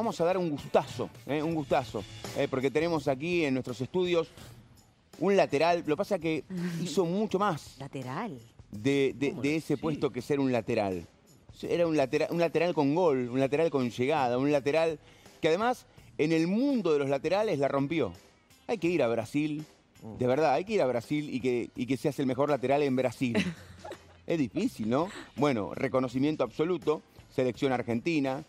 vamos 0.00 0.18
a 0.20 0.24
dar 0.24 0.38
un 0.38 0.48
gustazo, 0.50 1.10
¿eh? 1.26 1.42
un 1.42 1.54
gustazo, 1.54 2.02
¿eh? 2.38 2.48
porque 2.50 2.70
tenemos 2.70 3.06
aquí 3.06 3.44
en 3.44 3.52
nuestros 3.52 3.78
estudios 3.82 4.28
un 5.18 5.36
lateral. 5.36 5.80
Lo 5.86 5.94
que 5.94 5.98
pasa 5.98 6.14
es 6.14 6.20
que 6.22 6.44
hizo 6.82 7.04
mucho 7.04 7.38
más 7.38 7.76
Lateral. 7.78 8.38
de, 8.70 9.14
de- 9.18 9.32
de 9.32 9.56
ese 9.56 9.76
puesto 9.76 10.10
que 10.10 10.22
ser 10.22 10.40
un 10.40 10.50
lateral. 10.52 11.06
Era 11.62 11.86
un 11.86 11.96
lateral, 11.98 12.28
un 12.30 12.40
lateral 12.40 12.72
con 12.72 12.94
gol, 12.94 13.28
un 13.28 13.38
lateral 13.38 13.68
con 13.70 13.90
llegada, 13.90 14.38
un 14.38 14.50
lateral 14.50 14.98
que 15.42 15.48
además 15.48 15.84
en 16.16 16.32
el 16.32 16.46
mundo 16.46 16.92
de 16.94 16.98
los 17.00 17.10
laterales 17.10 17.58
la 17.58 17.68
rompió. 17.68 18.12
Hay 18.66 18.78
que 18.78 18.88
ir 18.88 19.02
a 19.02 19.08
Brasil, 19.08 19.66
de 20.18 20.26
verdad, 20.26 20.54
hay 20.54 20.64
que 20.64 20.72
ir 20.74 20.80
a 20.80 20.86
Brasil 20.86 21.28
y 21.28 21.40
que, 21.40 21.68
y 21.76 21.84
que 21.84 21.98
seas 21.98 22.18
el 22.20 22.24
mejor 22.26 22.48
lateral 22.48 22.82
en 22.82 22.96
Brasil. 22.96 23.36
es 24.26 24.38
difícil, 24.38 24.88
¿no? 24.88 25.08
Bueno, 25.36 25.74
reconocimiento 25.74 26.42
absoluto, 26.42 27.02
selección 27.34 27.72
argentina. 27.72 28.42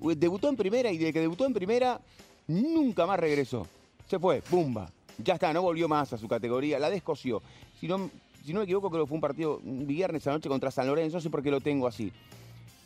Debutó 0.00 0.48
en 0.48 0.56
primera 0.56 0.90
y 0.90 0.98
desde 0.98 1.12
que 1.12 1.20
debutó 1.20 1.46
en 1.46 1.54
primera 1.54 2.00
nunca 2.46 3.06
más 3.06 3.18
regresó. 3.18 3.66
Se 4.08 4.18
fue, 4.18 4.42
pumba. 4.42 4.90
Ya 5.18 5.34
está, 5.34 5.52
no 5.52 5.62
volvió 5.62 5.88
más 5.88 6.12
a 6.12 6.18
su 6.18 6.28
categoría, 6.28 6.78
la 6.78 6.90
descosió. 6.90 7.42
Si 7.80 7.86
no, 7.86 8.10
si 8.44 8.52
no 8.52 8.60
me 8.60 8.64
equivoco, 8.64 8.90
creo 8.90 9.04
que 9.04 9.08
fue 9.08 9.14
un 9.14 9.20
partido 9.20 9.60
un 9.64 9.86
viernes 9.86 10.26
anoche 10.26 10.48
contra 10.48 10.70
San 10.70 10.86
Lorenzo, 10.86 11.16
no 11.16 11.20
sé 11.20 11.30
por 11.30 11.42
qué 11.42 11.50
lo 11.50 11.60
tengo 11.60 11.86
así. 11.86 12.12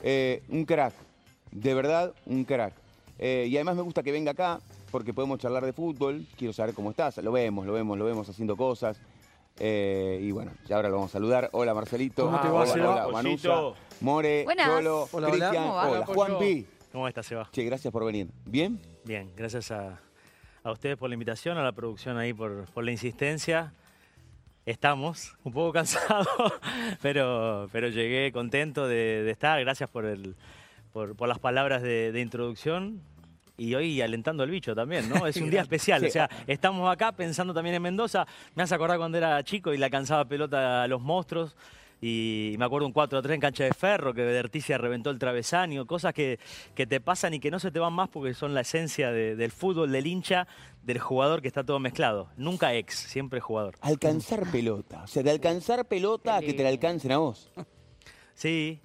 Eh, 0.02 0.42
un 0.48 0.64
crack, 0.64 0.94
de 1.50 1.74
verdad, 1.74 2.12
un 2.26 2.44
crack. 2.44 2.74
Eh, 3.18 3.46
y 3.50 3.56
además 3.56 3.76
me 3.76 3.82
gusta 3.82 4.02
que 4.02 4.12
venga 4.12 4.32
acá, 4.32 4.60
porque 4.90 5.12
podemos 5.12 5.38
charlar 5.38 5.64
de 5.64 5.72
fútbol, 5.72 6.24
quiero 6.36 6.52
saber 6.52 6.74
cómo 6.74 6.90
estás, 6.90 7.16
lo 7.18 7.32
vemos, 7.32 7.66
lo 7.66 7.72
vemos, 7.72 7.98
lo 7.98 8.04
vemos 8.04 8.28
haciendo 8.28 8.56
cosas. 8.56 9.00
Eh, 9.59 10.20
y 10.22 10.30
bueno, 10.30 10.52
ya 10.68 10.76
ahora 10.76 10.88
lo 10.88 10.96
vamos 10.96 11.10
a 11.10 11.14
saludar. 11.14 11.48
Hola 11.52 11.74
Marcelito. 11.74 12.26
¿Cómo 12.26 12.40
te 12.40 12.48
va, 12.48 12.62
hola, 12.62 12.72
hola, 12.72 13.09
Manusa, 13.09 13.72
More, 14.00 14.45
Buenas. 14.45 14.66
Cholo, 14.68 15.09
Hola. 15.10 15.30
Cristian, 15.30 15.65
hola, 15.65 15.88
Hola, 15.88 16.06
Juanpi. 16.06 16.66
¿Cómo 16.92 17.06
estás, 17.06 17.26
Seba? 17.26 17.48
Che, 17.52 17.64
gracias 17.64 17.92
por 17.92 18.04
venir. 18.04 18.28
¿Bien? 18.46 18.80
Bien, 19.04 19.30
gracias 19.36 19.70
a, 19.70 20.00
a 20.62 20.72
ustedes 20.72 20.96
por 20.96 21.10
la 21.10 21.14
invitación, 21.14 21.58
a 21.58 21.62
la 21.62 21.72
producción 21.72 22.16
ahí 22.16 22.32
por, 22.32 22.64
por 22.66 22.82
la 22.82 22.90
insistencia. 22.90 23.74
Estamos 24.64 25.36
un 25.44 25.52
poco 25.52 25.72
cansados, 25.74 26.26
pero, 27.02 27.68
pero 27.72 27.88
llegué 27.88 28.32
contento 28.32 28.88
de, 28.88 29.22
de 29.22 29.30
estar. 29.30 29.60
Gracias 29.60 29.90
por, 29.90 30.06
el, 30.06 30.34
por, 30.92 31.14
por 31.14 31.28
las 31.28 31.38
palabras 31.38 31.82
de, 31.82 32.10
de 32.10 32.20
introducción. 32.20 33.02
Y 33.59 33.74
hoy 33.74 34.00
alentando 34.00 34.44
el 34.44 34.50
bicho 34.50 34.74
también, 34.74 35.09
¿no? 35.09 35.26
Es 35.26 35.36
un 35.36 35.50
día 35.50 35.60
especial. 35.62 36.04
O 36.04 36.10
sea, 36.10 36.30
estamos 36.46 36.90
acá 36.90 37.12
pensando 37.12 37.52
también 37.52 37.74
en 37.74 37.82
Mendoza. 37.82 38.26
Me 38.54 38.62
hace 38.62 38.74
acordar 38.74 38.98
cuando 38.98 39.18
era 39.18 39.42
chico 39.42 39.74
y 39.74 39.78
le 39.78 39.84
alcanzaba 39.84 40.24
pelota 40.24 40.84
a 40.84 40.86
los 40.86 41.02
monstruos. 41.02 41.56
Y 42.01 42.54
me 42.59 42.65
acuerdo 42.65 42.87
un 42.87 42.95
4-3 42.95 43.35
en 43.35 43.41
cancha 43.41 43.65
de 43.65 43.73
ferro, 43.74 44.15
que 44.15 44.23
Verticia 44.23 44.79
reventó 44.79 45.10
el 45.10 45.18
travesaño, 45.18 45.85
cosas 45.87 46.15
que, 46.15 46.38
que 46.77 46.87
te 46.87 47.01
pasan 47.01 47.35
y 47.35 47.40
que 47.40 47.51
no 47.51 47.59
se 47.59 47.73
te 47.73 47.80
van 47.80 47.93
más 47.93 48.09
porque 48.09 48.35
son 48.35 48.55
la 48.55 48.60
esencia 48.60 49.10
de- 49.10 49.35
del 49.35 49.51
fútbol, 49.51 49.90
del 49.90 50.07
hincha, 50.07 50.46
del 50.85 51.01
jugador 51.01 51.43
que 51.43 51.49
está 51.49 51.65
todo 51.65 51.80
mezclado. 51.80 52.30
Nunca 52.37 52.73
ex, 52.74 52.95
siempre 52.95 53.40
jugador. 53.40 53.74
Alcanzar 53.80 54.49
pelota. 54.51 55.02
O 55.02 55.07
sea, 55.09 55.23
de 55.24 55.30
alcanzar 55.32 55.87
pelota 55.87 56.37
a 56.37 56.40
que 56.40 56.55
te 56.55 56.63
la 56.63 56.68
alcancen 56.68 57.10
a 57.13 57.18
vos. 57.18 57.51
Sí, 58.35 58.80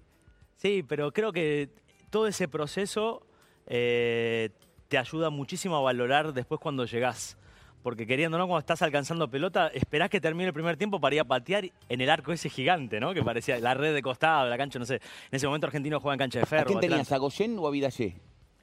sí, 0.58 0.84
pero 0.88 1.12
creo 1.12 1.32
que 1.32 1.70
todo 2.10 2.26
ese 2.28 2.48
proceso 2.48 3.26
eh, 3.68 4.50
te 4.88 4.98
ayuda 4.98 5.30
muchísimo 5.30 5.76
a 5.78 5.82
valorar 5.82 6.34
después 6.34 6.60
cuando 6.60 6.86
llegás. 6.86 7.38
Porque 7.84 8.08
queriendo, 8.08 8.38
¿no? 8.38 8.48
Cuando 8.48 8.60
estás 8.62 8.82
alcanzando 8.82 9.30
pelota, 9.30 9.68
esperás 9.68 10.10
que 10.10 10.22
termine 10.22 10.48
el 10.48 10.54
primer 10.54 10.78
tiempo 10.78 11.00
para 11.02 11.16
ir 11.16 11.22
a 11.22 11.26
patear 11.26 11.66
en 11.90 12.02
el 12.02 12.10
arco 12.10 12.32
ese 12.32 12.50
gigante, 12.50 13.00
¿no? 13.00 13.14
Que 13.14 13.22
parecía 13.22 13.60
la 13.60 13.74
red 13.74 13.94
de 13.94 14.02
costado, 14.02 14.50
la 14.50 14.58
cancha, 14.58 14.80
no 14.80 14.86
sé. 14.86 14.96
En 14.96 15.02
ese 15.34 15.46
momento 15.46 15.68
Argentino 15.68 16.00
juega 16.00 16.14
en 16.14 16.20
cancha 16.20 16.40
de 16.40 16.46
ferro. 16.46 16.62
¿A 16.64 16.66
quién 16.66 16.80
tenías? 16.80 17.12
¿A 17.12 17.18
Goyen 17.18 17.60
o 17.60 17.68
a 17.68 17.72
Vidallé? 17.72 18.16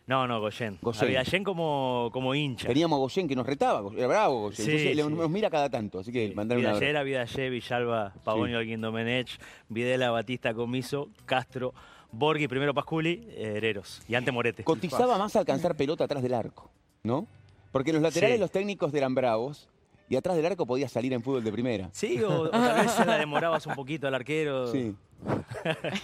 No, 0.07 0.27
no, 0.27 0.41
Goyen. 0.41 0.79
Goyen. 0.83 1.05
A 1.05 1.07
Vidallén 1.07 1.45
como, 1.45 2.09
como 2.13 2.35
hincha. 2.35 2.67
Teníamos 2.67 2.97
a 2.97 3.01
Goyen 3.01 3.29
que 3.29 3.37
nos 3.37 3.47
retaba, 3.47 3.83
era 3.95 4.07
bravo 4.07 4.41
Goyen. 4.41 4.57
Sí, 4.57 4.63
Entonces, 4.73 4.97
le- 4.97 5.03
sí. 5.05 5.09
nos 5.11 5.31
mira 5.31 5.51
cada 5.51 5.69
tanto, 5.69 5.99
así 6.01 6.11
que 6.11 6.33
mandar 6.35 6.57
una 6.59 6.71
Vidallé 6.71 6.89
era 6.91 7.03
Vidallé, 7.03 7.51
Villalba, 7.51 8.15
Pavonio, 8.25 8.57
Sí. 8.57 8.61
Alguín 8.63 8.81
Domenech, 8.81 9.39
Videla, 9.69 10.11
Batista, 10.11 10.55
Comiso, 10.55 11.11
Castro, 11.27 11.75
Borghi, 12.11 12.49
primero 12.49 12.73
Pasculi, 12.75 13.23
eh, 13.37 13.53
Hereros 13.59 14.01
y 14.09 14.15
ante 14.15 14.33
Morete. 14.33 14.65
Cotizaba 14.65 15.17
más 15.19 15.37
alcanzar 15.37 15.77
pelota 15.77 16.05
atrás 16.05 16.23
del 16.23 16.33
arco, 16.35 16.71
¿no? 17.05 17.27
Porque 17.73 17.93
los 17.93 18.03
laterales 18.03 18.37
Sí. 18.37 18.41
los 18.41 18.51
técnicos 18.51 18.93
eran 18.95 19.15
bravos 19.15 19.69
y 20.09 20.17
atrás 20.17 20.37
del 20.37 20.47
arco 20.47 20.67
podías 20.67 20.91
salir 20.91 21.13
en 21.13 21.23
fútbol 21.23 21.45
de 21.45 21.53
primera. 21.53 21.89
Sí, 21.93 22.21
o, 22.23 22.43
o 22.43 22.49
tal 22.51 22.83
vez 22.85 22.91
se 22.93 23.05
la 23.05 23.17
demorabas 23.19 23.65
un 23.67 23.75
poquito 23.75 24.07
al 24.09 24.15
arquero. 24.15 24.67
Sí. 24.73 24.95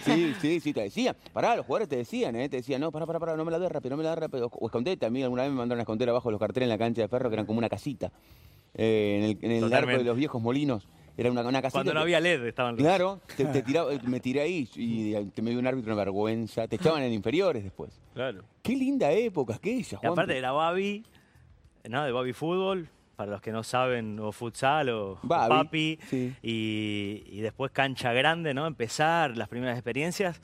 Sí, 0.05 0.33
sí, 0.41 0.59
sí, 0.59 0.73
te 0.73 0.81
decían. 0.81 1.15
Pará, 1.33 1.55
los 1.55 1.65
jugadores 1.65 1.89
te 1.89 1.97
decían, 1.97 2.35
¿eh? 2.35 2.47
Te 2.49 2.57
decían, 2.57 2.81
no, 2.81 2.91
pará, 2.91 3.05
pará, 3.05 3.19
pará, 3.19 3.35
no 3.35 3.43
me 3.45 3.51
la 3.51 3.59
des 3.59 3.71
rápido, 3.71 3.91
no 3.91 3.97
me 3.97 4.03
la 4.03 4.11
des 4.11 4.19
rápido. 4.19 4.49
O 4.53 4.67
escondete. 4.67 5.05
A 5.05 5.09
mí 5.09 5.23
alguna 5.23 5.41
vez 5.43 5.51
me 5.51 5.57
mandaron 5.57 5.79
a 5.79 5.83
esconder 5.83 6.09
abajo 6.09 6.31
los 6.31 6.39
carteles 6.39 6.65
en 6.67 6.69
la 6.69 6.77
cancha 6.77 7.01
de 7.01 7.07
ferro 7.07 7.29
que 7.29 7.33
eran 7.35 7.45
como 7.45 7.57
una 7.59 7.69
casita. 7.69 8.11
Eh, 8.73 9.17
en 9.17 9.23
el, 9.51 9.57
en 9.57 9.63
el 9.65 9.73
arco 9.73 9.91
de 9.97 10.03
los 10.03 10.15
viejos 10.17 10.41
molinos. 10.41 10.87
Era 11.17 11.31
una, 11.31 11.41
una 11.41 11.63
casita. 11.63 11.79
Cuando 11.79 11.95
no 11.95 12.01
había 12.01 12.19
LED 12.19 12.45
estaban 12.45 12.75
los... 12.75 12.83
Claro, 12.83 13.19
te, 13.35 13.45
te 13.45 13.63
tiraba- 13.63 13.89
me 14.03 14.19
tiré 14.19 14.41
ahí 14.41 14.69
y 14.75 15.15
te 15.31 15.41
me 15.41 15.49
dio 15.49 15.57
un 15.59 15.65
árbitro 15.65 15.91
una 15.93 16.03
vergüenza. 16.03 16.67
Te 16.67 16.75
echaban 16.75 17.01
en 17.01 17.11
inferiores 17.11 17.63
después. 17.63 17.99
Claro. 18.13 18.43
Qué 18.61 18.75
linda 18.75 19.11
época 19.11 19.55
aquella, 19.55 19.81
Y 19.93 19.95
aparte 19.95 20.13
Juanpi. 20.13 20.33
era 20.35 20.51
Babi, 20.51 21.03
De 21.89 22.11
Babi 22.11 22.33
Fútbol, 22.33 22.89
para 23.15 23.31
los 23.31 23.41
que 23.41 23.51
no 23.51 23.63
saben, 23.63 24.19
o 24.19 24.31
futsal, 24.31 24.89
o, 24.89 25.11
o 25.13 25.19
Babi, 25.23 25.49
papi. 25.49 25.99
sí. 26.09 26.33
Y, 26.43 27.23
y 27.27 27.41
después 27.41 27.71
cancha 27.71 28.13
grande, 28.13 28.53
¿no? 28.53 28.67
Empezar 28.67 29.35
las 29.37 29.47
primeras 29.49 29.75
experiencias. 29.77 30.41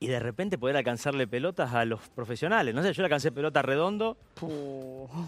Y 0.00 0.06
de 0.08 0.20
repente 0.20 0.58
poder 0.58 0.76
alcanzarle 0.76 1.26
pelotas 1.26 1.72
a 1.72 1.84
los 1.86 2.08
profesionales. 2.10 2.74
No 2.74 2.82
sé, 2.82 2.92
yo 2.92 3.02
le 3.02 3.06
alcancé 3.06 3.32
pelota 3.32 3.62
redondo. 3.62 4.18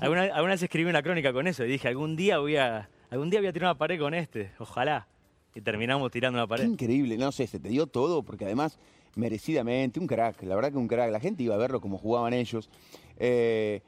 Alguna, 0.01 0.23
alguna 0.25 0.53
vez 0.53 0.63
escribí 0.63 0.91
una 0.91 1.03
crónica 1.03 1.33
con 1.33 1.47
eso 1.47 1.65
y 1.65 1.69
dije, 1.69 1.89
algún 1.89 2.15
día 2.15 2.39
voy 2.39 2.57
a, 2.57 2.89
algún 3.11 3.31
día 3.31 3.41
voy 3.41 3.47
a 3.47 3.53
tirar 3.55 3.71
una 3.71 3.79
pared 3.79 3.99
con 3.99 4.13
este, 4.13 4.51
ojalá. 4.59 5.07
Y 5.55 5.63
terminamos 5.63 6.11
tirando 6.11 6.37
una 6.39 6.45
Qué 6.47 6.49
pared. 6.51 6.65
increíble, 6.65 7.17
no 7.17 7.33
sé, 7.33 7.47
se 7.47 7.59
te 7.59 7.71
dio 7.71 7.87
todo, 7.87 8.23
porque 8.23 8.45
además, 8.45 8.79
merecidamente, 9.15 9.99
un 9.99 10.07
crack, 10.07 10.43
la 10.43 10.55
verdad 10.55 10.71
que 10.73 10.77
un 10.77 10.89
crack. 10.89 11.11
La 11.11 11.21
gente 11.21 11.43
iba 11.43 11.55
a 11.55 11.59
verlo 11.59 11.81
como 11.81 11.97
jugaban 11.97 12.35
ellos. 12.35 12.69
Eh, 13.17 13.81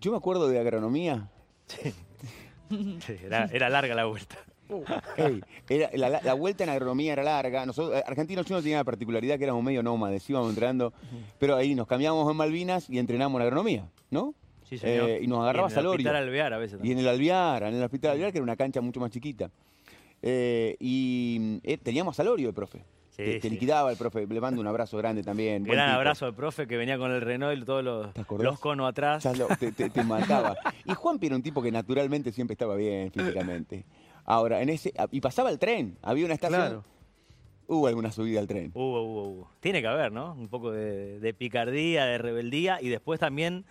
yo 0.00 0.10
me 0.10 0.16
acuerdo 0.16 0.48
de 0.48 0.58
agronomía. 0.58 1.28
Sí, 1.66 1.92
era, 3.24 3.46
era 3.52 3.68
larga 3.68 3.94
la 3.94 4.04
vuelta. 4.06 4.36
Era- 5.68 5.90
la, 6.22 6.34
vuelta 6.34 6.62
en 6.64 6.70
agronomía 6.70 7.12
era 7.12 7.22
larga. 7.24 7.66
Nosotros, 7.66 7.98
eh, 7.98 8.04
Argentinos 8.06 8.46
Juniors 8.46 8.62
tenía 8.62 8.78
la 8.78 8.84
particularidad 8.84 9.38
que 9.38 9.44
éramos 9.44 9.64
medio 9.64 9.82
nómades, 9.82 10.28
íbamos 10.30 10.50
entrenando, 10.50 10.92
pero 11.38 11.56
ahí 11.56 11.74
nos 11.74 11.86
cambiábamos 11.88 12.30
en 12.30 12.36
Malvinas 12.36 12.88
y 12.88 12.98
entrenamos 12.98 13.40
en 13.40 13.42
agronomía, 13.42 13.88
¿no? 14.10 14.34
Sí, 14.68 14.78
señor. 14.78 15.10
Eh, 15.10 15.20
y 15.22 15.26
nos 15.26 15.40
agarraba 15.40 15.66
en 15.66 15.72
el 15.72 15.74
Salorio. 15.74 16.06
hospital 16.08 16.16
Alvear 16.22 16.52
a 16.54 16.58
veces 16.58 16.78
Y 16.82 16.92
en 16.92 16.98
el 16.98 17.08
Alvear, 17.08 17.64
en 17.64 17.74
el 17.74 17.82
Hospital 17.82 18.12
Alvear, 18.12 18.30
que 18.30 18.38
era 18.38 18.44
una 18.44 18.56
cancha 18.56 18.80
mucho 18.80 19.00
más 19.00 19.10
chiquita. 19.10 19.50
Eh, 20.22 20.76
y 20.78 21.58
eh, 21.64 21.76
teníamos 21.78 22.14
a 22.14 22.16
Salorio, 22.18 22.48
el 22.48 22.54
profe. 22.54 22.84
Sí, 23.10 23.38
te, 23.40 23.50
liquidaba 23.50 23.90
el 23.90 23.96
profe. 23.98 24.26
Le 24.26 24.40
mando 24.40 24.60
un 24.60 24.66
abrazo 24.66 24.96
grande 24.96 25.22
también. 25.22 25.64
buen 25.64 25.74
Gran 25.76 25.88
tipo. 25.88 25.96
abrazo 25.98 26.26
al 26.26 26.34
profe 26.34 26.66
que 26.66 26.76
venía 26.76 26.96
con 26.96 27.10
el 27.10 27.20
Renault 27.20 27.60
y 27.60 27.64
todos 27.64 27.82
los, 27.84 28.06
los 28.38 28.58
conos 28.60 28.88
atrás. 28.88 29.24
Lo- 29.36 29.48
te, 29.58 29.72
te- 29.72 29.90
te 29.90 30.04
mataba. 30.04 30.56
Y 30.84 30.94
Juanpi 30.94 31.26
era 31.26 31.36
un 31.36 31.42
tipo 31.42 31.60
que 31.62 31.70
naturalmente 31.72 32.32
siempre 32.32 32.52
estaba 32.54 32.76
bien 32.76 33.10
físicamente. 33.12 33.84
Ahora, 34.24 34.62
en 34.62 34.68
ese. 34.70 34.92
Y 35.10 35.20
pasaba 35.20 35.50
el 35.50 35.58
tren. 35.58 35.98
Había 36.02 36.24
una 36.24 36.34
estación. 36.34 36.60
Claro. 36.60 36.84
Hubo 37.66 37.86
alguna 37.86 38.10
subida 38.10 38.40
al 38.40 38.46
tren. 38.46 38.70
Hubo, 38.74 39.02
hubo, 39.02 39.22
hubo. 39.28 39.50
Tiene 39.60 39.80
que 39.80 39.86
haber, 39.88 40.10
¿no? 40.12 40.32
Un 40.32 40.48
poco 40.48 40.70
de, 40.72 41.20
de 41.20 41.34
picardía, 41.34 42.04
de 42.04 42.18
rebeldía 42.18 42.80
y 42.80 42.88
después 42.88 43.20
también 43.20 43.64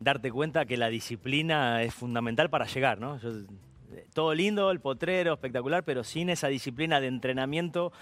darte 0.00 0.30
cuenta 0.30 0.64
que 0.66 0.76
la 0.76 0.88
disciplina 0.88 1.82
es 1.82 1.94
fundamental 1.94 2.50
para 2.50 2.66
llegar, 2.66 2.98
¿no? 2.98 3.18
Yo- 3.20 3.30
eh, 3.92 4.06
todo 4.12 4.34
lindo, 4.34 4.70
el 4.70 4.80
potrero, 4.80 5.32
espectacular, 5.34 5.84
pero 5.84 6.02
sin 6.02 6.28
esa 6.28 6.48
disciplina 6.48 7.00
de 7.00 7.06
entrenamiento, 7.06 7.92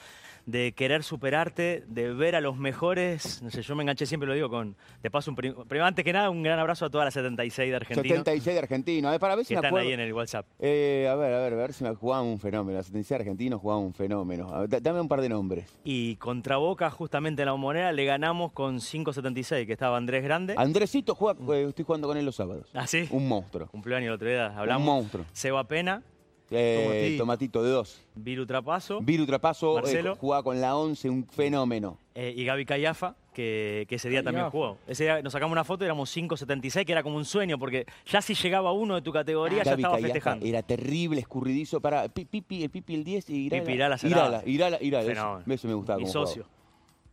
de 0.47 0.73
querer 0.73 1.03
superarte, 1.03 1.85
de 1.87 2.13
ver 2.13 2.37
a 2.37 2.41
los 2.41 2.57
mejores. 2.57 3.41
No 3.43 3.51
sé, 3.51 3.63
yo 3.63 3.75
me 3.75 3.83
enganché 3.83 4.05
siempre, 4.07 4.27
lo 4.29 4.35
digo, 4.35 4.51
con. 4.51 4.77
Te 5.01 5.11
paso 5.11 5.31
un. 5.31 5.37
prim- 5.37 5.55
Primero, 5.67 5.87
antes 5.87 6.05
que 6.05 6.13
nada, 6.13 6.29
un 6.31 6.43
gran 6.43 6.59
abrazo 6.59 6.85
a 6.87 6.91
toda 6.91 7.05
la 7.05 7.11
76 7.11 7.71
de 7.71 7.77
Argentina. 7.77 8.03
76 8.17 8.55
de 8.55 8.59
argentino. 8.59 9.09
A 9.09 9.13
ver, 9.13 9.21
para 9.21 9.37
ver 9.37 9.45
si 9.45 9.49
Que 9.49 9.55
me 9.55 9.59
están 9.61 9.69
acuerdo. 9.69 9.89
ahí 9.89 9.95
en 9.95 10.01
el 10.01 10.13
WhatsApp. 10.13 10.47
Eh, 10.59 11.09
a 11.11 11.15
ver, 11.15 11.33
a 11.33 11.39
ver, 11.41 11.53
a 11.55 11.57
ver 11.57 11.73
si 11.73 11.85
me 11.85 11.95
jugaban 11.95 12.27
un 12.27 12.39
fenómeno. 12.39 12.77
Los 12.79 12.87
76 12.87 13.21
argentinos 13.21 13.61
jugaban 13.61 13.85
un 13.85 13.95
fenómeno. 13.95 14.49
A 14.55 14.61
ver, 14.61 14.69
da- 14.69 14.81
dame 14.81 15.01
un 15.01 15.09
par 15.09 15.21
de 15.21 15.29
nombres. 15.29 15.65
Y 15.85 16.17
contra 16.17 16.57
Boca, 16.59 16.91
justamente 16.91 17.43
en 17.43 17.47
la 17.47 17.53
bombonera, 17.53 17.93
le 17.93 18.05
ganamos 18.05 18.53
con 18.53 18.81
5.76, 18.81 19.67
que 19.67 19.73
estaba 19.73 19.97
Andrés 19.97 20.23
Grande. 20.25 20.55
Andresito 20.59 21.15
juega, 21.15 21.39
eh, 21.55 21.67
estoy 21.69 21.85
jugando 21.85 22.07
con 22.09 22.17
él 22.17 22.25
los 22.25 22.37
sábados. 22.37 22.69
¿Ah, 22.75 22.87
sí? 22.87 23.07
Un 23.11 23.29
monstruo. 23.29 23.67
Cumpleaños 23.69 24.09
el 24.09 24.15
otro 24.15 24.29
día, 24.29 24.47
hablamos. 24.57 24.81
Un 24.89 24.95
monstruo. 24.95 25.25
Seba 25.33 25.65
Pena, 25.65 26.03
Eh, 26.51 26.85
Tomatito. 26.87 27.19
tomatito 27.23 27.63
de 27.65 27.71
dos. 27.71 28.01
Viru 28.15 28.45
Trapazo 28.47 29.01
Viru 29.01 29.27
Trapazo 29.27 29.79
eh, 29.79 29.83
Marcelo. 29.83 30.17
jugaba 30.17 30.43
con 30.43 30.61
la 30.61 30.77
11, 30.77 31.09
un 31.11 31.27
fenómeno. 31.27 31.99
eh, 32.15 32.33
y 32.37 32.45
Gaby 32.45 32.65
Callafa, 32.67 33.17
que, 33.33 33.87
que 33.89 33.95
ese 33.97 34.09
día 34.11 34.23
también 34.23 34.49
jugó. 34.51 34.77
Ese 34.87 35.05
día 35.05 35.23
nos 35.23 35.33
sacamos 35.33 35.53
una 35.53 35.65
foto 35.65 35.85
y 35.85 35.87
éramos 35.87 36.15
5.76, 36.17 36.85
que 36.85 36.93
era 36.93 37.03
como 37.03 37.17
un 37.17 37.25
sueño, 37.25 37.59
porque 37.59 37.87
ya 38.07 38.21
si 38.23 38.35
llegaba 38.35 38.73
uno 38.73 38.95
de 38.95 39.03
tu 39.03 39.11
categoría, 39.13 39.65
ya 39.65 39.71
Gaby 39.73 39.83
estaba 39.83 39.95
Callafa 39.97 40.13
festejando. 40.13 40.47
Era 40.47 40.63
terrible, 40.63 41.21
escurridizo 41.21 41.81
para 41.81 42.09
Pi- 42.09 42.27
Pipi, 42.27 42.63
el 42.63 42.71
Pipi 42.71 42.95
el 42.95 43.05
10 43.05 43.31
y 43.31 43.37
Irala. 43.47 43.63
Pipi 43.63 43.73
Irala 43.75 43.99
Irala. 44.03 44.43
Irala, 44.47 44.79
Irala, 44.83 45.07
Fenómeno. 45.07 45.41
Eso, 45.41 45.53
eso 45.55 45.69
me 45.69 45.75
gustaba 45.75 45.97
Mi 45.99 46.03
como 46.05 46.13
socio. 46.13 46.43
jugaba. 46.45 46.55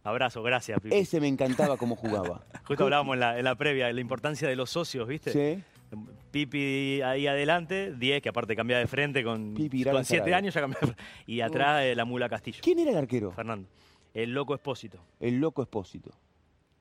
Abrazo, 0.03 0.43
gracias, 0.43 0.79
Pipi. 0.81 0.95
Ese 0.95 1.19
me 1.21 1.27
encantaba 1.27 1.77
cómo 1.77 1.95
jugaba. 1.95 2.41
Justo 2.67 2.83
hablábamos 2.83 3.13
en 3.15 3.19
la, 3.21 3.37
en 3.39 3.45
la 3.45 3.55
previa 3.55 3.87
de 3.87 3.93
la 3.93 4.01
importancia 4.01 4.47
de 4.47 4.55
los 4.55 4.69
socios, 4.69 5.07
¿viste? 5.07 5.31
Sí. 5.31 5.63
Pipi 6.31 7.01
ahí 7.01 7.27
adelante, 7.27 7.93
10, 7.95 8.21
que 8.21 8.29
aparte 8.29 8.55
cambia 8.55 8.77
de 8.77 8.87
frente 8.87 9.23
con, 9.23 9.53
Pipi 9.53 9.81
Irala 9.81 9.99
con 9.99 10.05
7 10.05 10.19
Sarabia. 10.19 10.37
años 10.37 10.53
ya 10.53 10.61
cambió. 10.61 10.79
de 10.79 10.87
frente. 10.87 11.03
Y 11.27 11.41
atrás 11.41 11.83
eh, 11.83 11.95
la 11.95 12.05
mula 12.05 12.29
Castillo, 12.29 12.59
¿Quién 12.63 12.79
era 12.79 12.91
el 12.91 12.97
arquero? 12.97 13.31
Fernando. 13.31 13.67
El 14.13 14.33
loco 14.33 14.53
expósito. 14.53 14.99
El 15.19 15.39
loco 15.39 15.61
Espósito. 15.61 16.11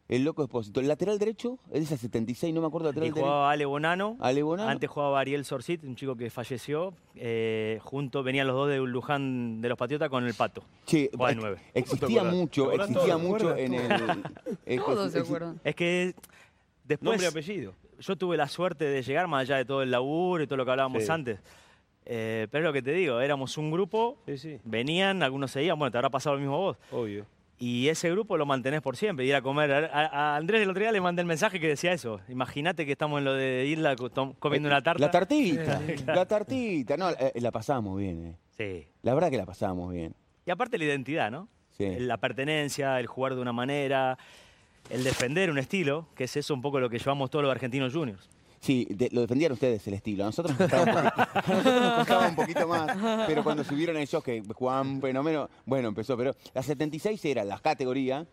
El 0.09 0.25
loco 0.25 0.43
Espósito. 0.43 0.81
El 0.81 0.89
lateral 0.89 1.21
derecho, 1.21 1.59
es 1.69 1.75
de 1.75 1.81
esa 1.85 1.97
76, 1.97 2.53
no 2.53 2.61
me 2.61 2.67
acuerdo 2.67 2.89
el 2.89 2.95
Y 2.95 2.97
lateral 2.97 3.15
derecho. 3.15 3.25
jugaba 3.27 3.51
Ale 3.53 3.65
Bonano. 3.65 4.17
Ale 4.19 4.43
Bonano. 4.43 4.69
Antes 4.69 4.91
jugaba 4.91 5.21
Ariel 5.21 5.45
Sorcit, 5.45 5.85
un 5.85 5.95
chico 5.95 6.17
que 6.17 6.31
falleció. 6.31 6.93
Eh, 7.15 7.79
junto 7.83 8.25
venían 8.25 8.49
los 8.49 8.57
dos 8.57 8.69
de 8.69 8.79
Luján 8.79 9.61
de 9.61 9.69
los 9.69 9.79
Patriotas 9.79 10.09
con 10.09 10.25
el 10.27 10.35
Pato. 10.35 10.65
Che, 10.87 11.11
Jugaba 11.13 11.29
de 11.29 11.33
ex- 11.35 11.41
nueve. 11.43 11.61
existía 11.75 12.21
acordás? 12.23 12.35
mucho, 12.35 12.63
¿Te 12.63 12.69
acordás 12.69 12.91
existía 12.91 13.15
todo? 13.15 13.29
mucho 13.29 13.55
¿Te 13.55 13.65
en 13.65 13.75
el... 13.75 14.79
Todos 14.85 15.13
se 15.13 15.19
acuerdan. 15.21 15.61
Es 15.63 15.75
que 15.77 16.15
después 16.85 17.03
Nombre 17.13 17.27
y 17.27 17.29
apellido. 17.29 17.75
Yo 18.01 18.17
tuve 18.17 18.37
la 18.37 18.49
suerte 18.49 18.85
de 18.87 19.03
llegar 19.03 19.29
más 19.29 19.43
allá 19.43 19.57
de 19.57 19.65
todo 19.65 19.83
el 19.83 19.91
laburo 19.91 20.43
y 20.43 20.47
todo 20.47 20.57
lo 20.57 20.65
que 20.65 20.71
hablábamos 20.73 21.05
Sí. 21.05 21.11
antes. 21.13 21.39
Eh, 22.07 22.49
pero 22.51 22.65
es 22.65 22.69
lo 22.69 22.73
que 22.73 22.83
te 22.83 22.93
digo, 22.93 23.21
éramos 23.21 23.57
un 23.59 23.71
grupo, 23.71 24.19
Sí, 24.27 24.39
sí, 24.39 24.59
venían, 24.65 25.23
algunos 25.23 25.51
se 25.51 25.63
iban, 25.63 25.79
bueno, 25.79 25.93
te 25.93 25.99
habrá 25.99 26.11
pasado 26.11 26.35
lo 26.37 26.41
mismo 26.41 26.59
vos. 26.59 26.77
obvio. 26.91 27.27
Y 27.63 27.89
ese 27.89 28.11
grupo 28.11 28.39
lo 28.39 28.47
mantenés 28.47 28.81
por 28.81 28.97
siempre, 28.97 29.27
ir 29.27 29.35
a 29.35 29.43
comer. 29.43 29.71
A, 29.93 30.35
Andrés 30.37 30.63
el 30.63 30.71
otro 30.71 30.81
día 30.81 30.93
le 30.93 31.01
mandé 31.03 31.21
el 31.21 31.27
mensaje 31.29 31.61
que 31.61 31.69
decía 31.69 31.93
eso. 31.93 32.19
Imagínate 32.31 32.87
que 32.87 32.93
estamos 32.93 33.19
en 33.19 33.27
lo 33.27 33.35
de 33.35 33.77
tom- 34.15 34.33
comiendo 34.39 34.67
una 34.71 34.83
tarta. 34.83 34.99
La 35.05 35.11
tartita, 35.11 35.79
la 36.07 36.25
tartita. 36.25 36.97
No, 36.97 37.11
eh, 37.11 37.33
la 37.35 37.51
pasamos 37.51 37.99
bien, 37.99 38.29
eh. 38.29 38.37
Sí. 38.57 38.89
La 39.03 39.13
verdad 39.13 39.29
que 39.31 39.37
la 39.37 39.45
pasamos 39.45 39.93
bien. 39.93 40.15
Y 40.47 40.51
aparte 40.51 40.79
la 40.79 40.85
identidad, 40.85 41.31
¿no? 41.31 41.49
Sí. 41.77 41.97
La 41.99 42.17
pertenencia, 42.17 42.99
el 42.99 43.07
jugar 43.07 43.35
de 43.35 43.43
una 43.43 43.53
manera, 43.53 44.17
el 44.89 45.05
defender 45.05 45.51
un 45.51 45.59
estilo, 45.59 46.07
que 46.15 46.25
es 46.25 46.37
eso 46.37 46.55
un 46.55 46.63
poco 46.63 46.81
lo 46.81 46.89
que 46.91 46.99
llevamos 46.99 47.31
todos 47.31 47.43
los 47.45 47.51
argentinos 47.53 47.93
juniors. 47.93 48.29
Sí, 48.61 48.87
de- 48.91 49.09
lo 49.13 49.23
defendían 49.23 49.53
ustedes 49.53 49.87
el 49.89 49.95
estilo. 49.95 50.25
A 50.25 50.27
nosotros 50.27 50.59
nos 50.59 50.69
costaba 50.69 50.85
un 50.85 51.15
poquito, 51.17 51.21
a 51.21 51.35
nosotros 51.55 51.83
nos 51.83 51.95
costaba 51.95 52.29
un 52.29 52.35
poquito 52.37 52.69
más. 52.69 53.27
Pero 53.27 53.43
cuando 53.43 53.65
subieron 53.65 53.97
ellos, 53.97 54.23
que 54.23 54.43
Juan 54.55 55.01
Fenómeno, 55.01 55.49
bueno, 55.65 55.89
empezó. 55.89 56.17
Pero 56.17 56.35
la 56.53 56.63
76 56.63 57.25
era 57.25 57.43
la 57.45 57.59
categoría 57.59 58.27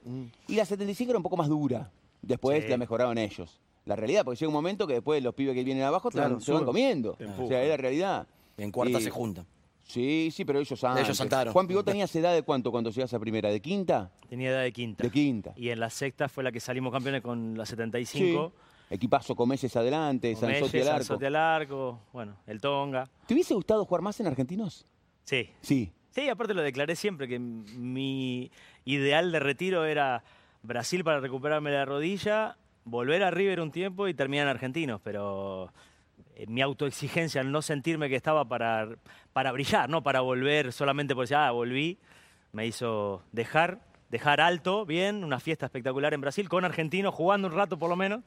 y 0.47 0.55
la 0.55 0.65
75 0.65 1.11
era 1.11 1.17
un 1.17 1.23
poco 1.23 1.37
más 1.37 1.47
dura. 1.47 1.91
Después 2.21 2.63
Sí. 2.63 2.69
la 2.69 2.77
mejoraron 2.77 3.17
ellos. 3.17 3.59
La 3.85 3.95
realidad, 3.95 4.25
porque 4.25 4.37
llega 4.39 4.49
un 4.49 4.53
momento 4.53 4.85
que 4.85 4.95
después 4.95 5.23
los 5.23 5.33
pibes 5.33 5.55
que 5.55 5.63
vienen 5.63 5.83
abajo 5.83 6.09
te 6.09 6.15
Claro, 6.17 6.31
van- 6.35 6.41
se 6.41 6.51
van 6.51 6.65
comiendo. 6.65 7.15
O 7.39 7.47
sea, 7.47 7.63
es 7.63 7.69
la 7.69 7.77
realidad. 7.77 8.27
En 8.57 8.71
cuarta 8.71 8.99
Y- 8.99 9.03
se 9.03 9.11
juntan. 9.11 9.45
Sí, 9.87 10.29
sí, 10.31 10.43
pero 10.43 10.59
ellos 10.59 10.83
antes. 10.83 11.05
Ellos 11.05 11.17
saltaron. 11.17 11.53
Juan 11.53 11.65
Pivot 11.65 11.85
tenías 11.85 12.13
edad 12.15 12.33
de 12.33 12.43
cuánto 12.43 12.71
cuando 12.71 12.89
llegas 12.91 13.13
a 13.13 13.19
primera? 13.19 13.49
¿De 13.49 13.61
quinta? 13.61 14.11
Tenía 14.29 14.49
edad 14.49 14.63
de 14.63 14.73
quinta. 14.73 15.03
De 15.03 15.09
quinta. 15.09 15.53
Y 15.55 15.69
en 15.69 15.79
la 15.79 15.89
sexta 15.89 16.27
fue 16.27 16.43
la 16.43 16.51
que 16.51 16.59
salimos 16.59 16.91
campeones 16.91 17.21
con 17.21 17.57
la 17.57 17.65
75. 17.65 18.53
Equipazo 18.89 19.35
adelante, 19.75 20.33
Con 20.33 20.41
Sanzotti 20.41 20.77
Melle, 20.77 20.89
al 20.89 20.95
arco. 20.95 21.03
Sanzotti 21.03 21.25
al 21.25 21.35
arco, 21.35 22.01
bueno, 22.13 22.37
el 22.47 22.61
Tonga. 22.61 23.09
¿Te 23.25 23.33
hubiese 23.33 23.53
gustado 23.53 23.83
jugar 23.85 24.01
más 24.01 24.19
en 24.19 24.27
argentinos? 24.27 24.85
Sí. 25.23 25.49
Sí. 25.61 25.91
Sí, 26.11 26.29
aparte 26.29 26.53
lo 26.53 26.61
declaré 26.61 26.95
siempre, 26.95 27.27
que 27.27 27.37
mi 27.37 28.49
ideal 28.85 29.31
de 29.31 29.39
retiro 29.39 29.85
era 29.85 30.23
Brasil 30.63 31.03
para 31.03 31.19
recuperarme 31.19 31.71
la 31.71 31.85
rodilla, 31.85 32.57
volver 32.85 33.23
a 33.23 33.31
River 33.31 33.59
un 33.59 33.71
tiempo 33.71 34.07
y 34.07 34.13
terminar 34.13 34.47
en 34.47 34.49
Argentinos, 34.49 35.01
pero 35.03 35.71
mi 36.47 36.61
autoexigencia, 36.61 37.41
al 37.41 37.51
no 37.51 37.61
sentirme 37.61 38.09
que 38.09 38.15
estaba 38.15 38.45
para, 38.45 38.87
para 39.33 39.51
brillar, 39.51 39.89
no 39.89 40.03
para 40.03 40.21
volver 40.21 40.71
solamente 40.71 41.15
por 41.15 41.23
decir, 41.23 41.37
ah, 41.37 41.51
volví, 41.51 41.97
me 42.51 42.65
hizo 42.67 43.23
dejar, 43.31 43.79
dejar 44.09 44.39
alto, 44.41 44.85
bien, 44.85 45.23
una 45.23 45.39
fiesta 45.39 45.65
espectacular 45.65 46.13
en 46.13 46.21
Brasil, 46.21 46.47
con 46.49 46.63
argentinos, 46.65 47.13
jugando 47.13 47.47
un 47.47 47.53
rato 47.55 47.77
por 47.79 47.89
lo 47.89 47.95
menos, 47.95 48.23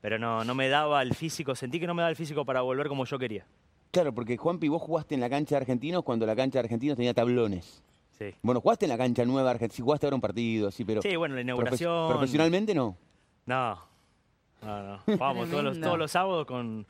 pero 0.00 0.18
no, 0.18 0.44
no 0.44 0.54
me 0.54 0.68
daba 0.68 1.02
el 1.02 1.14
físico, 1.14 1.54
sentí 1.54 1.80
que 1.80 1.86
no 1.86 1.94
me 1.94 2.02
daba 2.02 2.10
el 2.10 2.16
físico 2.16 2.44
para 2.44 2.60
volver 2.60 2.88
como 2.88 3.04
yo 3.04 3.18
quería. 3.18 3.46
Claro, 3.90 4.12
porque 4.12 4.36
Juanpi, 4.36 4.68
vos 4.68 4.82
jugaste 4.82 5.14
en 5.14 5.20
la 5.22 5.30
cancha 5.30 5.54
de 5.56 5.62
argentinos 5.62 6.02
cuando 6.04 6.26
la 6.26 6.36
cancha 6.36 6.58
de 6.58 6.66
argentinos 6.66 6.96
tenía 6.96 7.14
tablones. 7.14 7.82
Sí. 8.18 8.34
Bueno, 8.42 8.60
jugaste 8.60 8.84
en 8.84 8.90
la 8.90 8.98
cancha 8.98 9.24
nueva 9.24 9.50
argentina, 9.50 9.74
sí, 9.76 9.82
jugaste 9.82 10.06
ahora 10.06 10.16
un 10.16 10.20
partido, 10.20 10.70
sí, 10.70 10.84
pero. 10.84 11.00
Sí, 11.02 11.14
bueno, 11.16 11.34
la 11.36 11.40
profe- 11.40 11.44
inauguración. 11.44 12.08
profesionalmente 12.10 12.74
no. 12.74 12.96
No, 13.46 13.78
no, 14.62 14.82
no. 14.82 15.00
Vamos 15.18 15.48
todos 15.50 15.64
los, 15.64 15.80
todos 15.80 15.98
los 15.98 16.10
sábados 16.10 16.44
con, 16.46 16.84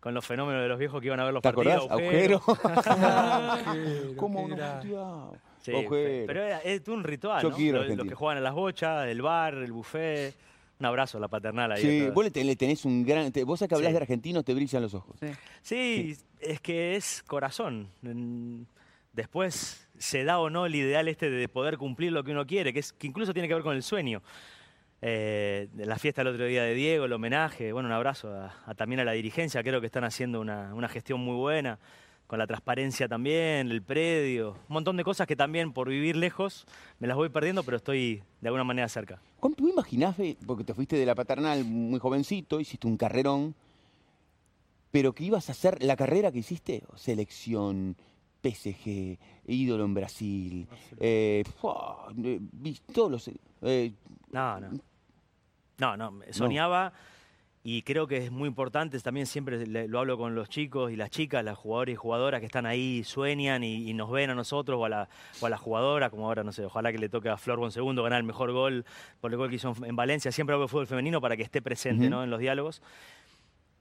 con 0.00 0.14
los 0.14 0.24
fenómenos 0.26 0.62
de 0.62 0.68
los 0.68 0.78
viejos 0.78 1.00
que 1.00 1.06
iban 1.08 1.20
a 1.20 1.24
ver 1.24 1.34
los 1.34 1.42
¿Te 1.42 1.52
partidos. 1.52 1.84
acordás? 1.86 1.90
Agujero. 2.00 2.42
Agujero, 2.46 4.16
¿Cómo 4.16 4.44
qué 4.44 4.48
no 4.50 4.56
grande. 4.56 4.86
puteaba? 4.88 5.30
Sí, 5.60 5.70
Agujero. 5.74 6.26
pero 6.26 6.42
era- 6.44 6.58
es 6.60 6.88
un 6.88 7.04
ritual, 7.04 7.42
Yo 7.42 7.50
¿no? 7.50 7.56
quiero 7.56 7.84
Los, 7.84 7.96
los 7.96 8.06
que 8.06 8.14
juegan 8.14 8.38
a 8.38 8.40
las 8.40 8.54
bochas, 8.54 9.06
el 9.08 9.22
bar, 9.22 9.54
el 9.54 9.72
buffet. 9.72 10.34
Un 10.80 10.86
abrazo 10.86 11.18
a 11.18 11.20
la 11.20 11.26
paternal 11.26 11.72
ahí. 11.72 11.82
Sí, 11.82 12.08
vos 12.14 12.24
le 12.24 12.30
ten- 12.30 12.46
le 12.46 12.54
tenés 12.54 12.84
un 12.84 13.04
gran. 13.04 13.32
te- 13.32 13.42
vos 13.42 13.58
sabés 13.58 13.68
que 13.70 13.74
hablas 13.74 13.88
Sí. 13.88 13.92
de 13.94 13.98
argentinos, 14.00 14.44
te 14.44 14.54
brillan 14.54 14.80
los 14.82 14.94
ojos. 14.94 15.16
Sí. 15.20 15.26
Sí, 15.62 16.16
es 16.40 16.60
que 16.60 16.94
es 16.94 17.24
corazón. 17.26 17.88
Después 19.12 19.88
se 19.98 20.22
da 20.24 20.38
o 20.38 20.48
no 20.50 20.66
el 20.66 20.74
ideal 20.76 21.08
este 21.08 21.28
de 21.30 21.48
poder 21.48 21.76
cumplir 21.78 22.12
lo 22.12 22.22
que 22.22 22.30
uno 22.30 22.46
quiere, 22.46 22.72
que, 22.72 22.78
es, 22.78 22.92
que 22.92 23.08
incluso 23.08 23.32
tiene 23.32 23.48
que 23.48 23.54
ver 23.54 23.64
con 23.64 23.74
el 23.74 23.82
sueño. 23.82 24.22
Eh, 25.00 25.68
la 25.76 25.96
fiesta 25.96 26.22
el 26.22 26.28
otro 26.28 26.44
día 26.46 26.64
de 26.64 26.74
Diego, 26.74 27.04
el 27.04 27.12
homenaje, 27.12 27.72
bueno, 27.72 27.88
un 27.88 27.92
abrazo 27.94 28.34
a- 28.34 28.52
a 28.66 28.74
también 28.74 29.00
a 29.00 29.04
la 29.04 29.12
dirigencia, 29.12 29.62
creo 29.62 29.80
que 29.80 29.86
están 29.86 30.02
haciendo 30.04 30.40
una, 30.40 30.74
una 30.74 30.88
gestión 30.88 31.20
muy 31.20 31.36
buena, 31.36 31.78
con 32.26 32.38
la 32.38 32.46
transparencia 32.46 33.08
también, 33.08 33.70
el 33.70 33.80
predio, 33.82 34.50
un 34.68 34.74
montón 34.74 34.96
de 34.96 35.04
cosas 35.04 35.26
que 35.26 35.36
también 35.36 35.72
por 35.72 35.88
vivir 35.88 36.16
lejos 36.16 36.66
me 36.98 37.06
las 37.06 37.16
voy 37.16 37.28
perdiendo, 37.28 37.62
pero 37.62 37.76
estoy 37.76 38.22
de 38.40 38.48
alguna 38.48 38.64
manera 38.64 38.88
cerca. 38.88 39.20
Juanpi, 39.40 39.62
¿vos 39.62 39.72
imaginás, 39.72 40.16
porque 40.44 40.64
te 40.64 40.74
fuiste 40.74 40.96
de 40.96 41.06
la 41.06 41.14
paternal 41.14 41.64
muy 41.64 42.00
jovencito, 42.00 42.58
hiciste 42.60 42.86
un 42.88 42.96
carrerón, 42.96 43.54
pero 44.90 45.12
que 45.12 45.24
ibas 45.24 45.48
a 45.48 45.52
hacer 45.52 45.82
la 45.82 45.96
carrera 45.96 46.32
que 46.32 46.38
hiciste? 46.40 46.82
Selección, 46.96 47.96
PSG, 48.42 49.16
ídolo 49.46 49.84
en 49.84 49.94
Brasil, 49.94 50.66
eh, 50.98 51.44
eh, 52.24 52.40
todos 52.92 53.10
los. 53.10 53.30
eh, 53.62 53.92
No, 54.32 54.60
no. 54.60 54.70
No, 55.78 55.96
no, 55.96 56.20
soñaba 56.32 56.92
y 57.62 57.82
creo 57.82 58.06
que 58.06 58.16
es 58.24 58.30
muy 58.32 58.48
importante, 58.48 58.98
también 59.00 59.26
siempre 59.26 59.64
le- 59.66 59.86
lo 59.88 59.98
hablo 60.00 60.16
con 60.16 60.34
los 60.34 60.48
chicos 60.48 60.90
y 60.90 60.96
las 60.96 61.10
chicas, 61.10 61.44
las 61.44 61.56
jugadores 61.58 61.92
y 61.92 61.96
jugadoras 61.96 62.40
que 62.40 62.46
están 62.46 62.66
ahí, 62.66 63.04
sueñan 63.04 63.62
y, 63.62 63.88
y 63.90 63.94
nos 63.94 64.10
ven 64.10 64.30
a 64.30 64.34
nosotros 64.34 64.78
o 64.80 64.84
a, 64.86 64.88
la, 64.88 65.08
o 65.40 65.46
a 65.46 65.50
la 65.50 65.56
jugadora, 65.58 66.08
como 66.10 66.26
ahora, 66.26 66.42
no 66.42 66.50
sé, 66.52 66.64
ojalá 66.64 66.90
que 66.92 66.98
le 66.98 67.08
toque 67.08 67.28
a 67.28 67.36
Flor 67.36 67.58
Bon 67.58 67.70
Segundo 67.70 68.02
ganar 68.02 68.18
el 68.18 68.24
mejor 68.24 68.50
gol 68.52 68.84
por 69.20 69.30
el 69.30 69.36
gol 69.36 69.50
que 69.50 69.56
hizo 69.56 69.72
en 69.76 69.84
en 69.84 69.96
Valencia, 69.96 70.32
siempre 70.32 70.54
hablo 70.54 70.64
de 70.66 70.68
fútbol 70.70 70.86
femenino 70.86 71.20
para 71.20 71.36
que 71.36 71.42
esté 71.42 71.60
presente. 71.62 72.08
¿no? 72.08 72.24
en 72.24 72.30
los 72.30 72.40
diálogos. 72.40 72.80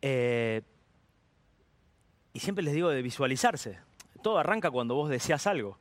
Eh, 0.02 0.62
y 2.34 2.40
siempre 2.40 2.64
les 2.64 2.74
digo 2.74 2.90
de 2.90 3.02
visualizarse. 3.02 3.80
Todo 4.22 4.38
arranca 4.38 4.70
cuando 4.70 4.96
vos 4.96 5.10
deseas 5.10 5.48
algo. 5.48 5.80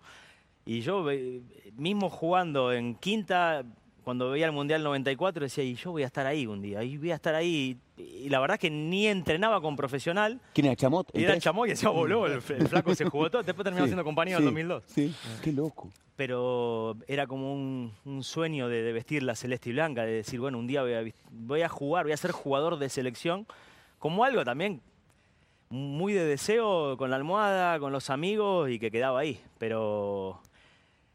Y 0.65 0.81
yo, 0.81 1.11
eh, 1.11 1.43
mismo 1.77 2.09
jugando 2.09 2.73
en 2.73 2.95
quinta, 2.95 3.65
cuando 4.07 4.31
veía 4.31 4.47
el 4.47 4.53
Mundial 4.53 4.85
94, 4.85 5.43
decía, 5.43 5.65
y 5.65 5.75
yo 5.75 5.91
voy 5.91 6.05
a 6.05 6.07
estar 6.07 6.29
ahí 6.29 6.47
un 6.47 6.63
día, 6.63 6.81
y 6.85 6.97
voy 6.97 7.11
a 7.11 7.17
estar 7.17 7.35
ahí. 7.35 7.77
Y 7.97 8.29
la 8.29 8.39
verdad 8.39 8.55
es 8.55 8.61
que 8.61 8.71
ni 8.71 9.09
entrenaba 9.09 9.61
con 9.61 9.75
profesional. 9.75 10.41
¿Quién 10.53 10.67
era 10.69 10.77
Chamot? 10.77 11.11
Y 11.13 11.25
era 11.25 11.37
chamó 11.41 11.67
y 11.67 11.71
decía, 11.71 11.89
voló, 11.89 12.25
el, 12.27 12.35
el 12.57 12.69
flaco 12.69 12.95
se 12.95 13.05
jugó 13.07 13.29
todo. 13.33 13.43
Después 13.43 13.65
terminó 13.65 13.85
Sí, 13.85 13.89
siendo 13.89 14.05
compañero 14.05 14.39
sí, 14.39 14.43
en 14.45 14.47
2002. 14.47 14.83
Sí, 14.87 15.13
qué 15.43 15.51
loco. 15.51 15.91
Pero 16.15 16.95
era 17.09 17.27
como 17.27 17.53
un, 17.53 17.93
un 18.05 18.23
sueño 18.23 18.69
de, 18.69 18.83
de 18.83 18.93
vestir 18.93 19.25
la 19.25 19.35
celeste 19.35 19.71
y 19.71 19.73
blanca, 19.73 20.05
de 20.05 20.13
decir, 20.13 20.39
bueno, 20.39 20.61
un 20.61 20.69
día 20.69 20.83
voy 20.83 20.93
a, 20.95 21.03
voy 21.33 21.63
a 21.63 21.69
jugar, 21.69 22.05
voy 22.05 22.13
a 22.13 22.17
ser 22.17 22.31
jugador 22.31 22.79
de 22.79 22.89
selección, 22.89 23.45
como 23.99 24.23
algo 24.23 24.45
también 24.45 24.83
muy 25.69 26.13
de 26.13 26.25
deseo 26.25 26.97
con 26.97 27.11
la 27.11 27.17
almohada, 27.17 27.81
con 27.81 27.91
los 27.91 28.09
amigos 28.11 28.71
y 28.71 28.79
que 28.79 28.93
quedaba 28.93 29.19
ahí. 29.19 29.41
Pero 29.59 30.41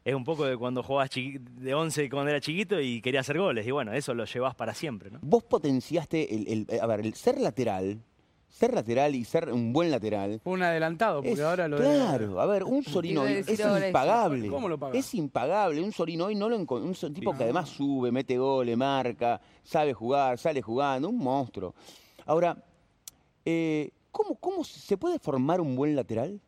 es 0.04 0.14
un 0.14 0.24
poco 0.24 0.44
de 0.44 0.56
cuando 0.56 0.82
jugabas 0.82 1.10
de 1.14 1.74
11 1.74 2.10
cuando 2.10 2.30
era 2.30 2.40
chiquito 2.40 2.80
y 2.80 3.00
quería 3.00 3.20
hacer 3.20 3.38
goles. 3.38 3.66
Y 3.66 3.70
bueno, 3.70 3.92
eso 3.92 4.14
lo 4.14 4.24
llevas 4.24 4.54
para 4.54 4.74
siempre, 4.74 5.10
¿no? 5.10 5.18
Vos 5.22 5.44
potenciaste 5.44 6.34
el, 6.34 6.66
el- 6.68 6.80
a 6.80 6.86
ver, 6.86 7.00
el 7.00 7.14
ser 7.14 7.40
lateral, 7.40 8.00
ser 8.48 8.74
lateral 8.74 9.14
y 9.14 9.24
ser 9.24 9.50
un 9.52 9.72
buen 9.72 9.90
lateral. 9.90 10.40
Fue 10.42 10.52
un 10.52 10.62
adelantado, 10.62 11.16
porque 11.22 11.32
es- 11.32 11.40
ahora 11.40 11.68
lo 11.68 11.78
de- 11.78 11.84
claro, 11.84 12.40
a 12.40 12.46
ver, 12.46 12.64
un 12.64 12.82
Sorino 12.82 13.22
hoy 13.22 13.32
es 13.46 13.48
impagable. 13.60 14.48
¿Cómo 14.48 14.68
lo 14.68 14.78
pagás? 14.78 14.96
Es 14.96 15.14
impagable. 15.14 15.80
Un 15.82 15.92
Sorino 15.92 16.26
hoy 16.26 16.34
no 16.34 16.48
lo 16.48 16.56
Un 16.56 16.94
tipo 17.14 17.32
Sí. 17.32 17.38
que 17.38 17.44
además 17.44 17.68
sube, 17.68 18.10
mete 18.12 18.36
goles, 18.38 18.76
marca, 18.76 19.40
sabe 19.62 19.94
jugar, 19.94 20.36
sale 20.38 20.60
jugando, 20.62 21.08
un 21.08 21.18
monstruo. 21.18 21.74
Ahora, 22.26 22.56
eh, 23.44 23.90
¿cómo, 24.10 24.34
¿cómo 24.36 24.64
se 24.64 24.96
puede 24.96 25.18
formar 25.18 25.60
un 25.60 25.74
buen 25.74 25.96
lateral? 25.96 26.40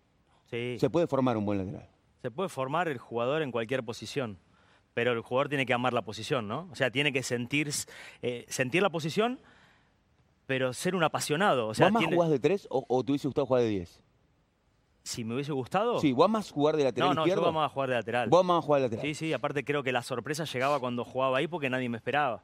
Sí. 0.51 0.77
Se 0.79 0.91
puede 0.91 1.07
formar 1.07 1.37
un 1.37 1.45
buen 1.47 1.59
lateral. 1.59 1.89
Se 2.25 2.31
puede 2.31 2.49
formar 2.49 2.89
el 2.89 2.97
jugador 2.97 3.43
en 3.43 3.53
cualquier 3.53 3.83
posición, 3.85 4.39
pero 4.95 5.13
el 5.13 5.21
jugador 5.21 5.51
tiene 5.51 5.67
que 5.67 5.75
amar 5.75 5.93
la 5.93 6.01
posición, 6.01 6.49
¿no? 6.49 6.71
O 6.73 6.75
sea, 6.75 6.91
tiene 6.91 7.13
que 7.13 7.23
sentir, 7.23 7.69
eh, 8.23 8.47
sentir 8.49 8.81
la 8.81 8.89
posición, 8.89 9.39
pero 10.47 10.73
ser 10.73 10.95
un 10.95 11.03
apasionado. 11.05 11.69
O 11.69 11.75
sea, 11.75 11.89
¿Vos 11.89 11.93
más 11.93 12.01
tiene- 12.01 12.17
jugás 12.17 12.31
de 12.31 12.39
tres 12.39 12.67
o, 12.71 12.83
o 12.89 13.05
te 13.05 13.13
hubiese 13.13 13.29
gustado 13.29 13.45
jugar 13.47 13.63
de 13.65 13.69
diez? 13.69 14.01
Si 15.03 15.23
me 15.23 15.35
hubiese 15.35 15.53
gustado. 15.53 15.99
Sí, 15.99 16.15
vos 16.15 16.31
más 16.31 16.51
jugar 16.51 16.79
de 16.79 16.85
lateral 16.85 17.11
no, 17.11 17.15
no, 17.15 17.21
izquierdo. 17.25 17.43
yo 17.43 17.47
vamos 17.47 17.63
a 17.63 17.69
jugar 17.69 17.91
de 17.91 17.95
lateral. 17.97 18.29
Vos 18.31 18.43
más 18.43 18.65
jugar 18.65 18.81
de 18.81 18.87
lateral. 18.87 19.05
Sí, 19.05 19.15
sí, 19.15 19.33
aparte 19.35 19.63
creo 19.63 19.83
que 19.83 19.93
la 19.93 20.01
sorpresa 20.01 20.45
llegaba 20.45 20.81
cuando 20.81 21.05
jugaba 21.05 21.37
ahí 21.37 21.47
porque 21.47 21.69
nadie 21.69 21.91
me 21.91 21.99
esperaba. 21.99 22.43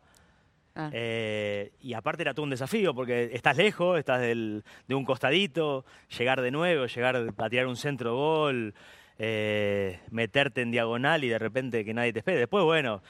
Ah. 0.74 0.90
Eh, 0.92 1.72
y 1.80 1.94
aparte 1.94 2.20
era 2.22 2.34
todo 2.34 2.44
un 2.44 2.50
desafío 2.50 2.94
porque 2.94 3.30
estás 3.32 3.56
lejos, 3.56 3.98
estás 3.98 4.20
del- 4.20 4.62
de 4.86 4.94
un 4.94 5.06
costadito, 5.06 5.86
llegar 6.18 6.42
de 6.42 6.50
nuevo, 6.50 6.84
llegar 6.84 7.16
a 7.16 7.48
tirar 7.48 7.66
un 7.66 7.76
centro 7.76 8.14
gol, 8.14 8.74
eh, 9.22 10.00
meterte 10.10 10.62
en 10.62 10.70
diagonal 10.70 11.22
y 11.24 11.28
de 11.28 11.38
repente 11.38 11.84
que 11.84 11.92
nadie 11.92 12.12
te 12.12 12.20
espere. 12.20 12.38
Después, 12.38 12.64
bueno, 12.64 13.02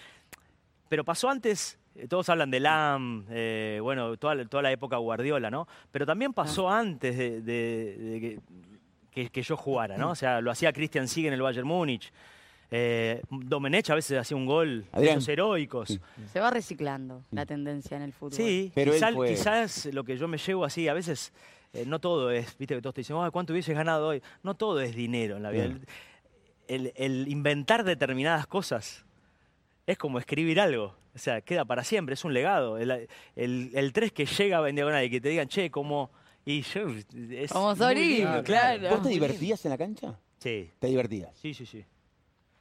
pero 0.89 1.05
pasó 1.05 1.31
antes, 1.31 1.79
eh, 1.95 2.09
todos 2.09 2.29
hablan 2.29 2.51
de 2.51 2.59
LAM, 2.59 3.27
eh, 3.31 3.79
bueno, 3.81 4.17
toda, 4.17 4.35
la- 4.35 4.45
toda 4.45 4.63
la 4.65 4.73
época 4.73 4.97
Guardiola, 4.97 5.51
¿no? 5.51 5.69
Pero 5.93 6.05
también 6.07 6.33
pasó 6.33 6.69
antes 6.69 7.17
de, 7.17 7.41
de- 7.41 7.97
de 7.97 8.21
que, 8.21 8.39
que- 9.13 9.31
que 9.31 9.43
yo 9.43 9.57
jugara, 9.57 9.97
¿no? 9.97 10.11
O 10.11 10.15
sea, 10.17 10.41
lo 10.41 10.51
hacía 10.51 10.73
Christian 10.73 11.07
Sieg 11.07 11.27
en 11.27 11.33
el 11.35 11.43
Bayern 11.43 11.67
Múnich. 11.69 12.13
Eh, 12.73 13.23
Domenech 13.31 13.91
a 13.91 13.95
veces 13.97 14.19
hacía 14.19 14.37
un 14.37 14.47
gol, 14.47 14.85
Adrián. 14.93 15.19
esos 15.19 15.29
heroicos. 15.29 15.89
Sí. 15.91 16.01
Se 16.33 16.39
va 16.41 16.51
reciclando 16.51 17.23
la 17.33 17.45
tendencia 17.47 17.97
en 17.97 18.03
el 18.05 18.13
fútbol. 18.13 18.33
Sí, 18.33 18.71
Pero 18.75 18.93
fue- 19.15 19.29
quizás 19.31 19.87
lo 19.93 20.03
que 20.05 20.17
yo 20.17 20.27
me 20.29 20.39
llevo 20.39 20.65
así, 20.65 20.87
a 20.89 20.95
veces 20.95 21.33
eh, 21.73 21.85
no 21.87 21.99
todo 22.01 22.31
es, 22.31 22.57
viste 22.59 22.75
que 22.75 22.83
todos 22.83 22.95
te 22.95 23.01
dicen, 23.03 23.17
"Ay, 23.21 23.31
¿cuánto 23.31 23.53
hubieses 23.53 23.75
ganado 23.75 24.09
hoy? 24.09 24.23
No 24.43 24.55
todo 24.55 24.81
es 24.81 24.95
dinero 24.95 25.37
en 25.37 25.43
la 25.43 25.51
vida. 25.51 25.65
Claro. 25.67 25.81
El, 26.69 26.87
el- 26.87 26.93
el 26.97 27.29
inventar 27.29 27.85
determinadas 27.85 28.47
cosas 28.47 29.05
es 29.87 29.99
como 29.99 30.19
escribir 30.19 30.61
algo. 30.61 30.95
O 31.15 31.19
sea, 31.19 31.41
queda 31.41 31.65
para 31.65 31.83
siempre, 31.83 32.15
es 32.15 32.25
un 32.25 32.33
legado. 32.33 32.79
El, 32.79 33.09
el, 33.35 33.71
el 33.75 33.93
3 33.93 34.13
que 34.13 34.27
llega 34.27 34.69
en 34.69 34.77
diagonal 34.77 35.05
y 35.05 35.11
que 35.11 35.21
te 35.21 35.29
digan, 35.29 35.49
che, 35.49 35.71
como... 35.71 36.11
Y 36.45 36.63
yo... 36.63 36.87
Es 37.31 37.53
Como 37.53 37.75
lindo, 37.93 38.43
claro. 38.45 38.89
¿Vos 38.91 39.03
te 39.03 39.09
divertías 39.11 39.65
en 39.65 39.71
la 39.71 39.79
cancha? 39.79 40.19
Sí, 40.39 40.71
Te 40.79 40.87
divertías. 40.87 41.37
Sí, 41.37 41.53
sí, 41.53 41.67
sí. 41.67 41.85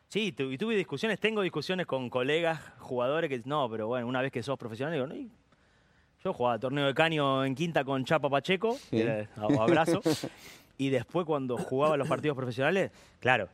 Sí, 0.07 0.31
tu- 0.31 0.51
y 0.51 0.57
tuve 0.57 0.75
discusiones, 0.75 1.19
tengo 1.19 1.41
discusiones 1.43 1.85
con 1.85 2.09
colegas, 2.09 2.59
jugadores 2.79 3.29
que, 3.29 3.41
no, 3.45 3.69
pero 3.69 3.87
bueno, 3.87 4.07
una 4.07 4.21
vez 4.23 4.31
que 4.31 4.41
sos 4.41 4.57
profesional, 4.57 4.93
digo, 4.93 5.05
no, 5.05 5.15
y- 5.15 5.29
yo 6.23 6.33
jugaba 6.33 6.59
torneo 6.59 6.85
de 6.87 6.93
caño 6.93 7.45
en 7.45 7.55
quinta 7.55 7.83
con 7.83 8.03
Chapa 8.05 8.29
Pacheco, 8.29 8.73
Sí. 8.89 9.01
era 9.01 9.27
abrazo, 9.59 10.01
y 10.77 10.89
después 10.89 11.25
cuando 11.25 11.57
jugaba 11.57 11.97
los 11.97 12.07
partidos 12.07 12.35
profesionales, 12.35 12.91
claro, 13.19 13.47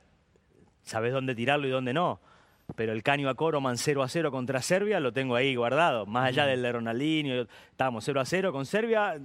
sabés 0.83 1.13
dónde 1.13 1.35
tirarlo 1.35 1.67
y 1.67 1.71
dónde 1.71 1.93
no. 1.93 2.19
Pero 2.75 2.93
el 2.93 3.03
caño 3.03 3.29
a 3.29 3.35
Coroman 3.35 3.77
0 3.77 4.01
a 4.01 4.09
0 4.09 4.31
contra 4.31 4.59
Serbia 4.59 4.99
lo 4.99 5.13
tengo 5.13 5.35
ahí 5.35 5.55
guardado. 5.55 6.07
Más 6.07 6.29
allá 6.29 6.47
del 6.47 6.63
de 6.63 6.71
Ronaldinho, 6.71 7.45
estábamos 7.69 8.03
0 8.05 8.19
a 8.19 8.25
0 8.25 8.51
con 8.51 8.65
Serbia, 8.65 9.19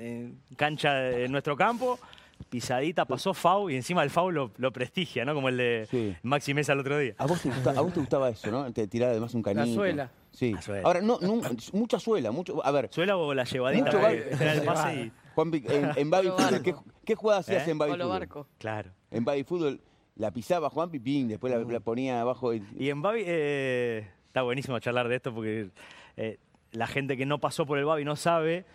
en 0.00 0.40
cancha 0.56 0.94
de 0.94 1.28
nuestro 1.28 1.56
campo, 1.56 2.00
pisadita, 2.48 3.04
pasó 3.04 3.32
FAU 3.32 3.70
y 3.70 3.76
encima 3.76 4.02
el 4.02 4.10
FAU 4.10 4.32
lo, 4.32 4.50
lo 4.56 4.72
prestigia, 4.72 5.24
¿no? 5.24 5.34
Como 5.34 5.50
el 5.50 5.56
de 5.56 5.86
Sí. 5.88 6.16
Maxi 6.24 6.52
Mesa 6.52 6.72
el 6.72 6.80
otro 6.80 6.98
día. 6.98 7.14
¿A 7.18 7.26
vos, 7.26 7.40
te 7.40 7.48
gusta- 7.50 7.70
a 7.70 7.80
vos 7.80 7.92
te 7.94 8.00
gustaba 8.00 8.28
eso, 8.30 8.50
¿no? 8.50 8.72
Te 8.72 8.88
tirar 8.88 9.10
además 9.10 9.34
un 9.34 9.42
canito. 9.42 9.72
suela. 9.72 10.10
Sí. 10.32 10.54
Suela. 10.60 10.82
Ahora, 10.86 11.00
no, 11.00 11.18
no, 11.20 11.40
mucha 11.72 11.98
suela, 11.98 12.30
mucho. 12.30 12.64
A 12.64 12.70
ver, 12.70 12.88
Suela 12.92 13.16
o 13.16 13.34
la 13.34 13.44
llevadita, 13.44 13.90
era 14.12 14.52
el 14.54 14.62
pase 14.62 14.94
y... 14.94 15.12
Juan, 15.34 15.50
en, 15.54 15.90
en 15.96 16.10
Baby 16.10 16.28
Fútbol, 16.28 16.62
¿qué, 16.62 16.74
qué 17.04 17.14
jugada 17.14 17.40
hacías 17.40 17.66
¿Eh? 17.66 17.70
en 17.70 17.78
Baby 17.78 17.92
Polo 17.92 18.04
Fútbol? 18.04 18.18
Barco. 18.20 18.46
Claro. 18.58 18.90
En 19.10 19.24
Baby 19.24 19.44
Fútbol 19.44 19.80
la 20.16 20.30
pisaba 20.32 20.68
Juan 20.70 20.90
Pipín, 20.90 21.28
después 21.28 21.52
la, 21.52 21.58
la 21.60 21.80
ponía 21.80 22.20
abajo. 22.20 22.52
y- 22.52 22.62
Y 22.78 22.90
en 22.90 23.00
Babi, 23.00 23.22
eh, 23.26 24.08
está 24.26 24.42
buenísimo 24.42 24.78
charlar 24.80 25.08
de 25.08 25.16
esto 25.16 25.34
porque 25.34 25.70
eh, 26.16 26.38
la 26.72 26.86
gente 26.86 27.16
que 27.16 27.26
no 27.26 27.38
pasó 27.38 27.64
por 27.66 27.78
el 27.78 27.84
Babi 27.84 28.04
no 28.04 28.16
sabe, 28.16 28.66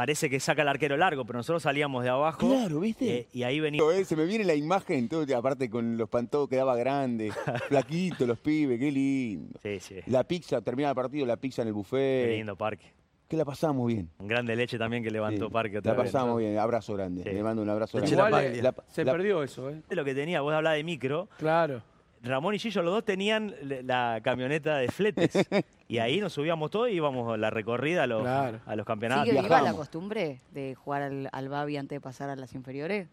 parece 0.00 0.30
que 0.30 0.40
saca 0.40 0.62
el 0.62 0.68
arquero 0.68 0.96
largo, 0.96 1.26
pero 1.26 1.40
nosotros 1.40 1.62
salíamos 1.62 2.02
de 2.02 2.08
abajo. 2.08 2.48
Claro, 2.48 2.80
¿viste? 2.80 3.18
eh, 3.18 3.28
y 3.34 3.42
ahí 3.42 3.60
venía. 3.60 3.82
Se 4.06 4.16
me 4.16 4.24
viene 4.24 4.44
la 4.46 4.54
imagen, 4.54 5.10
todo, 5.10 5.26
aparte 5.36 5.68
con 5.68 5.98
los 5.98 6.08
pantó 6.08 6.48
quedaba 6.48 6.74
grande, 6.74 7.30
flaquito, 7.68 8.26
los 8.26 8.38
pibes, 8.38 8.78
qué 8.78 8.90
lindo. 8.90 9.58
Sí, 9.62 9.78
sí. 9.78 9.96
La 10.06 10.24
pizza, 10.24 10.62
termina 10.62 10.88
el 10.88 10.94
partido, 10.94 11.26
la 11.26 11.36
pizza 11.36 11.60
en 11.60 11.68
el 11.68 11.74
Qué 11.74 11.76
buffet. 11.76 12.30
lindo 12.38 12.56
parque. 12.56 12.86
Que 13.28 13.36
la 13.36 13.44
pasamos 13.44 13.86
bien. 13.88 14.08
Un 14.18 14.26
grande 14.26 14.56
leche 14.56 14.78
también 14.78 15.02
que 15.04 15.10
levantó 15.10 15.48
Sí, 15.48 15.52
Parque 15.52 15.76
otra 15.78 15.92
La 15.92 16.02
vez. 16.02 16.10
pasamos 16.10 16.38
bien, 16.38 16.56
abrazo 16.56 16.94
grande. 16.94 17.22
Sí. 17.22 17.28
Le 17.28 17.42
mando 17.42 17.60
un 17.60 17.68
abrazo 17.68 17.98
Leche 18.00 18.16
grande. 18.16 18.56
Igual, 18.56 18.74
eh, 18.74 18.82
se 18.88 19.04
la- 19.04 19.12
perdió 19.12 19.42
eso, 19.42 19.68
¿eh? 19.68 19.82
Lo 19.90 20.02
que 20.02 20.14
tenía, 20.14 20.40
vos 20.40 20.54
hablabas 20.54 20.78
de 20.78 20.84
micro, 20.84 21.28
Claro. 21.36 21.82
Ramón 22.22 22.54
y 22.54 22.58
Gillo, 22.58 22.82
los 22.82 22.94
dos 22.94 23.04
tenían 23.04 23.54
la 23.62 24.20
camioneta 24.24 24.78
de 24.78 24.88
fletes. 24.88 25.32
y 25.90 25.98
ahí 25.98 26.20
nos 26.20 26.32
subíamos 26.32 26.70
todos 26.70 26.88
y 26.88 26.92
íbamos 26.92 27.32
a 27.32 27.36
la 27.36 27.50
recorrida 27.50 28.04
a 28.04 28.06
los, 28.06 28.22
Claro. 28.22 28.60
a 28.64 28.76
los 28.76 28.86
campeonatos. 28.86 29.26
¿Sigue 29.28 29.42
viva 29.42 29.60
la 29.60 29.72
costumbre 29.74 30.40
de 30.52 30.74
jugar 30.74 31.02
al, 31.02 31.28
al 31.32 31.48
Babi 31.48 31.76
antes 31.76 31.96
de 31.96 32.00
pasar 32.00 32.30
a 32.30 32.36
las 32.36 32.54
inferiores? 32.54 33.08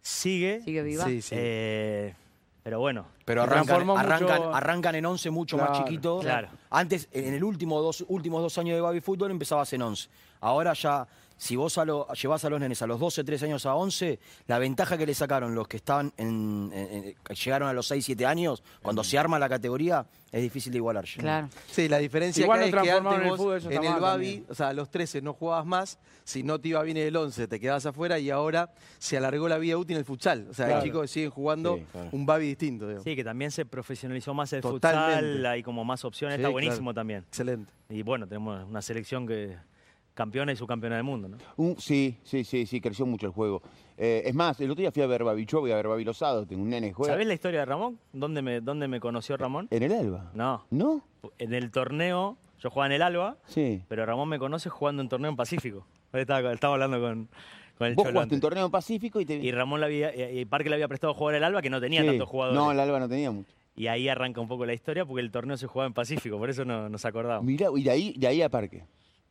Sigue. 0.00 0.60
¿Sigue 0.64 0.82
viva? 0.82 1.04
Sí, 1.04 1.22
sí. 1.22 1.34
eh, 1.36 2.14
pero 2.62 2.80
bueno, 2.80 3.06
Pero 3.24 3.42
arrancan, 3.42 3.88
arrancan, 3.90 4.38
mucho- 4.42 4.54
arrancan 4.54 4.94
en 4.94 5.06
11 5.06 5.30
mucho 5.30 5.56
más 5.56 5.72
chiquito. 5.78 6.20
claro. 6.20 6.48
Antes, 6.70 7.08
en 7.12 7.34
el 7.34 7.42
último 7.42 7.80
dos, 7.80 8.04
últimos 8.08 8.42
dos 8.42 8.56
años 8.58 8.76
de 8.76 8.80
Baby 8.80 9.00
Fútbol, 9.00 9.30
empezabas 9.30 9.72
en 9.72 9.82
11. 9.82 10.08
Ahora 10.40 10.72
ya, 10.74 11.06
si 11.38 11.56
vos 11.56 11.78
a 11.78 11.84
lo, 11.86 12.06
llevas 12.12 12.44
a 12.44 12.50
los 12.50 12.60
nenes 12.60 12.82
a 12.82 12.86
los 12.86 13.00
12, 13.00 13.24
13 13.24 13.46
años 13.46 13.64
a 13.64 13.74
11, 13.74 14.18
la 14.46 14.58
ventaja 14.58 14.98
que 14.98 15.06
le 15.06 15.14
sacaron 15.14 15.54
los 15.54 15.66
que 15.68 15.78
estaban 15.78 16.12
en, 16.18 16.70
en- 16.74 16.92
en- 17.04 17.14
que 17.24 17.34
llegaron 17.34 17.68
a 17.68 17.72
los 17.72 17.86
6, 17.86 18.04
7 18.04 18.26
años, 18.26 18.62
cuando 18.82 19.02
se 19.04 19.16
arma 19.18 19.38
la 19.38 19.48
categoría, 19.48 20.04
es 20.30 20.42
difícil 20.42 20.72
de 20.72 20.78
igualar. 20.78 21.04
ya. 21.06 21.20
Claro. 21.22 21.48
Sí, 21.70 21.88
la 21.88 21.98
diferencia 21.98 22.42
Igual 22.42 22.58
acá 22.64 22.70
lo 22.70 22.82
es 22.82 22.82
que 22.82 22.90
antes 22.90 23.12
en 23.14 23.22
el 23.22 23.36
fútbol, 23.36 23.62
en 23.64 23.72
el 23.84 24.00
Babi, 24.00 24.00
también. 24.00 24.46
o 24.50 24.54
sea, 24.54 24.68
a 24.68 24.72
los 24.74 24.90
13 24.90 25.22
no 25.22 25.32
jugabas 25.32 25.64
más, 25.64 25.98
si 26.24 26.42
no 26.42 26.60
te 26.60 26.68
iba 26.68 26.82
bien 26.82 26.96
el 26.98 27.16
11 27.16 27.48
te 27.48 27.58
quedabas 27.58 27.86
afuera 27.86 28.18
y 28.18 28.28
ahora 28.28 28.70
se 28.98 29.16
alargó 29.16 29.48
la 29.48 29.56
vida 29.58 29.78
útil 29.78 29.94
en 29.96 30.00
el 30.00 30.04
futsal. 30.04 30.46
O 30.50 30.54
sea, 30.54 30.66
Claro. 30.66 30.80
hay 30.82 30.88
chicos 30.88 31.02
que 31.02 31.08
siguen 31.08 31.30
jugando 31.30 31.76
Sí, 31.76 31.84
claro. 31.92 32.08
un 32.12 32.26
Babi 32.26 32.46
distinto. 32.48 33.00
Sí, 33.02 33.16
que 33.16 33.24
también 33.24 33.50
se 33.50 33.64
profesionalizó 33.64 34.34
más 34.34 34.52
el 34.52 34.60
Totalmente. 34.60 35.14
futsal, 35.32 35.46
hay 35.46 35.62
como 35.62 35.84
más 35.84 36.04
opciones, 36.04 36.36
Sí, 36.36 36.40
está 36.42 36.48
buenísimo 36.50 36.80
claro. 36.90 36.94
también. 36.94 37.20
Excelente. 37.28 37.72
Y 37.88 38.02
bueno, 38.02 38.26
tenemos 38.26 38.68
una 38.68 38.82
selección 38.82 39.26
que 39.26 39.56
campeona 40.18 40.50
y 40.50 40.56
subcampeona 40.56 40.96
del 40.96 41.04
mundo, 41.04 41.28
¿no? 41.28 41.38
Sí, 41.78 42.18
sí, 42.24 42.42
sí, 42.42 42.66
sí, 42.66 42.80
creció 42.80 43.06
mucho 43.06 43.26
el 43.26 43.32
juego. 43.32 43.62
Eh, 43.96 44.22
es 44.26 44.34
más, 44.34 44.60
el 44.60 44.68
otro 44.68 44.80
día 44.80 44.90
fui 44.90 45.00
a 45.00 45.06
ver 45.06 45.22
Babi, 45.22 45.46
yo 45.46 45.60
voy 45.60 45.70
a 45.70 45.76
ver 45.76 45.86
Babi 45.86 46.02
Losado, 46.02 46.44
tengo 46.44 46.60
un 46.62 46.70
nene 46.70 46.92
juega. 46.92 47.12
¿Sabés 47.14 47.28
la 47.28 47.34
historia 47.34 47.60
de 47.60 47.66
Ramón? 47.66 48.00
¿Dónde 48.12 48.42
me, 48.42 48.60
dónde 48.60 48.88
me 48.88 48.98
conoció 48.98 49.36
Ramón? 49.36 49.68
¿En 49.70 49.80
el 49.84 49.92
Alba? 49.92 50.32
No, 50.34 50.64
¿No? 50.70 51.02
en 51.38 51.54
el 51.54 51.70
torneo, 51.70 52.36
yo 52.58 52.68
jugaba 52.68 52.86
en 52.86 52.92
el 52.94 53.02
Alba, 53.02 53.36
Sí. 53.46 53.80
pero 53.86 54.04
Ramón 54.06 54.28
me 54.28 54.40
conoce 54.40 54.68
jugando 54.70 55.02
en 55.02 55.08
torneo 55.08 55.30
en 55.30 55.36
Pacífico. 55.36 55.86
Hoy 56.12 56.22
estaba, 56.22 56.52
estaba 56.52 56.74
hablando 56.74 57.00
con, 57.00 57.28
Vos 57.78 57.94
Cholo 57.94 58.10
jugaste 58.10 58.34
un 58.34 58.40
torneo 58.40 58.64
en 58.64 58.72
Pacífico 58.72 59.20
y 59.20 59.24
te... 59.24 59.36
Y 59.36 59.52
Ramón 59.52 59.78
le 59.78 59.86
había, 59.86 60.32
y 60.32 60.44
Parque 60.46 60.68
le 60.68 60.74
había 60.74 60.88
prestado 60.88 61.12
a 61.12 61.16
jugar 61.16 61.36
el 61.36 61.44
Alba 61.44 61.62
que 61.62 61.70
no 61.70 61.80
tenía 61.80 62.00
Sí. 62.00 62.08
tantos 62.08 62.28
jugadores. 62.28 62.60
No, 62.60 62.72
el 62.72 62.80
Alba 62.80 62.98
no 62.98 63.08
tenía 63.08 63.30
mucho. 63.30 63.52
Y 63.76 63.86
ahí 63.86 64.08
arranca 64.08 64.40
un 64.40 64.48
poco 64.48 64.66
la 64.66 64.74
historia 64.74 65.04
porque 65.04 65.20
el 65.20 65.30
torneo 65.30 65.56
se 65.56 65.68
jugaba 65.68 65.86
en 65.86 65.94
Pacífico, 65.94 66.36
por 66.38 66.50
eso 66.50 66.64
no, 66.64 66.88
nos 66.88 67.04
acordamos. 67.04 67.44
Mirá, 67.44 67.68
y 67.76 67.84
de 67.84 67.90
ahí, 67.92 68.14
de 68.18 68.26
ahí 68.26 68.42
a 68.42 68.48
Parque. 68.48 68.82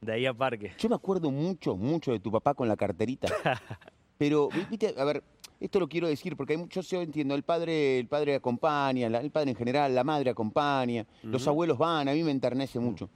De 0.01 0.11
ahí 0.13 0.25
a 0.25 0.33
Parque. 0.33 0.73
Yo 0.77 0.89
me 0.89 0.95
acuerdo 0.95 1.31
mucho, 1.31 1.75
mucho 1.75 2.11
de 2.11 2.19
tu 2.19 2.31
papá 2.31 2.53
con 2.53 2.67
la 2.67 2.75
carterita. 2.77 3.27
Pero, 4.17 4.49
vi- 4.49 4.65
viste, 4.69 4.93
a 4.97 5.03
ver, 5.03 5.23
esto 5.59 5.79
lo 5.79 5.87
quiero 5.87 6.07
decir 6.07 6.35
porque 6.35 6.53
hay 6.53 6.59
mucho, 6.59 6.81
yo 6.81 7.01
entiendo, 7.01 7.35
el 7.35 7.43
padre, 7.43 7.99
el 7.99 8.07
padre 8.07 8.35
acompaña, 8.35 9.09
la- 9.09 9.19
el 9.21 9.31
padre 9.31 9.51
en 9.51 9.55
general, 9.57 9.93
la 9.93 10.03
madre 10.03 10.29
acompaña, 10.29 11.05
los 11.23 11.47
abuelos 11.47 11.77
van, 11.77 12.07
a 12.07 12.13
mí 12.13 12.23
me 12.23 12.31
enternece 12.31 12.79
mucho. 12.79 13.09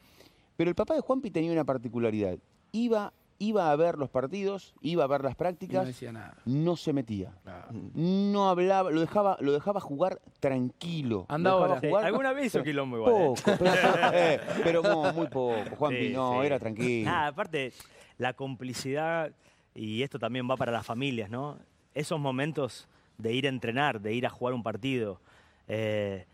Pero 0.57 0.69
el 0.69 0.75
papá 0.75 0.95
de 0.95 1.01
Juanpi 1.01 1.31
tenía 1.31 1.51
una 1.51 1.63
particularidad. 1.63 2.38
Iba, 2.71 3.11
iba 3.41 3.71
a 3.71 3.75
ver 3.75 3.98
los 3.98 4.10
partidos, 4.10 4.75
iba 4.81 5.03
a 5.03 5.07
ver 5.07 5.21
las 5.24 5.31
Y 5.31 5.33
no 5.33 5.38
prácticas, 5.38 5.88
decía 5.88 6.12
nada. 6.12 6.36
no 6.45 6.75
se 6.75 6.93
metía. 6.93 7.33
Claro. 7.43 7.69
No 7.95 8.50
hablaba, 8.50 8.91
lo 8.91 9.01
dejaba, 9.01 9.36
lo 9.39 9.51
dejaba 9.51 9.79
jugar 9.79 10.21
tranquilo. 10.39 11.25
Anda 11.27 11.50
Lo 11.50 11.55
dejaba 11.57 11.67
ahora. 11.75 11.81
Sí, 11.81 11.88
jugar- 11.88 12.05
alguna 12.05 12.33
vez 12.33 12.45
hizo 12.48 12.63
quilombo 12.63 12.98
igual. 12.98 13.13
¿eh? 13.13 13.33
Poco, 13.43 13.57
pero, 13.57 13.74
eh, 14.13 14.39
pero 14.63 14.83
muy, 14.83 15.13
muy 15.13 15.27
poco. 15.27 15.55
Juanpi, 15.77 16.07
Sí, 16.10 16.13
no, 16.13 16.39
sí. 16.41 16.45
era 16.45 16.60
tranquilo. 16.60 17.10
Nada, 17.10 17.27
aparte, 17.27 17.74
la 18.19 18.33
complicidad, 18.33 19.31
y 19.74 20.03
esto 20.03 20.19
también 20.19 20.48
va 20.50 20.55
para 20.55 20.71
las 20.71 20.86
familias, 20.86 21.29
¿no? 21.29 21.57
Esos 21.95 22.19
momentos 22.19 22.88
de 23.17 23.33
ir 23.33 23.48
a 23.48 23.50
entrenar, 23.50 24.01
de 24.01 24.13
ir 24.13 24.25
a 24.25 24.29
jugar 24.29 24.53
un 24.53 24.62
partido, 24.63 25.19
eh, 25.67 26.25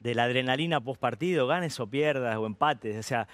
de 0.00 0.14
la 0.14 0.24
adrenalina 0.24 0.80
post 0.80 1.00
partido, 1.00 1.46
ganes 1.46 1.78
o 1.80 1.86
pierdas 1.86 2.36
o 2.36 2.46
empates, 2.46 2.96
o 2.96 3.02
sea, 3.02 3.26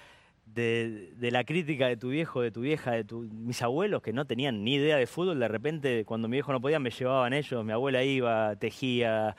de, 0.54 1.12
de 1.16 1.30
la 1.30 1.44
crítica 1.44 1.86
de 1.86 1.96
tu 1.96 2.08
viejo, 2.10 2.40
de 2.42 2.50
tu 2.50 2.60
vieja, 2.60 2.92
de 2.92 3.04
tu- 3.04 3.20
mis 3.32 3.62
abuelos 3.62 4.02
que 4.02 4.12
no 4.12 4.24
tenían 4.24 4.64
ni 4.64 4.74
idea 4.74 4.96
de 4.96 5.06
fútbol, 5.06 5.38
de 5.38 5.48
repente 5.48 6.04
cuando 6.04 6.28
mi 6.28 6.36
viejo 6.36 6.52
no 6.52 6.60
podía 6.60 6.78
me 6.78 6.90
llevaban 6.90 7.32
ellos, 7.32 7.64
mi 7.64 7.72
abuela 7.72 8.02
iba, 8.02 8.56
tejía, 8.56 9.36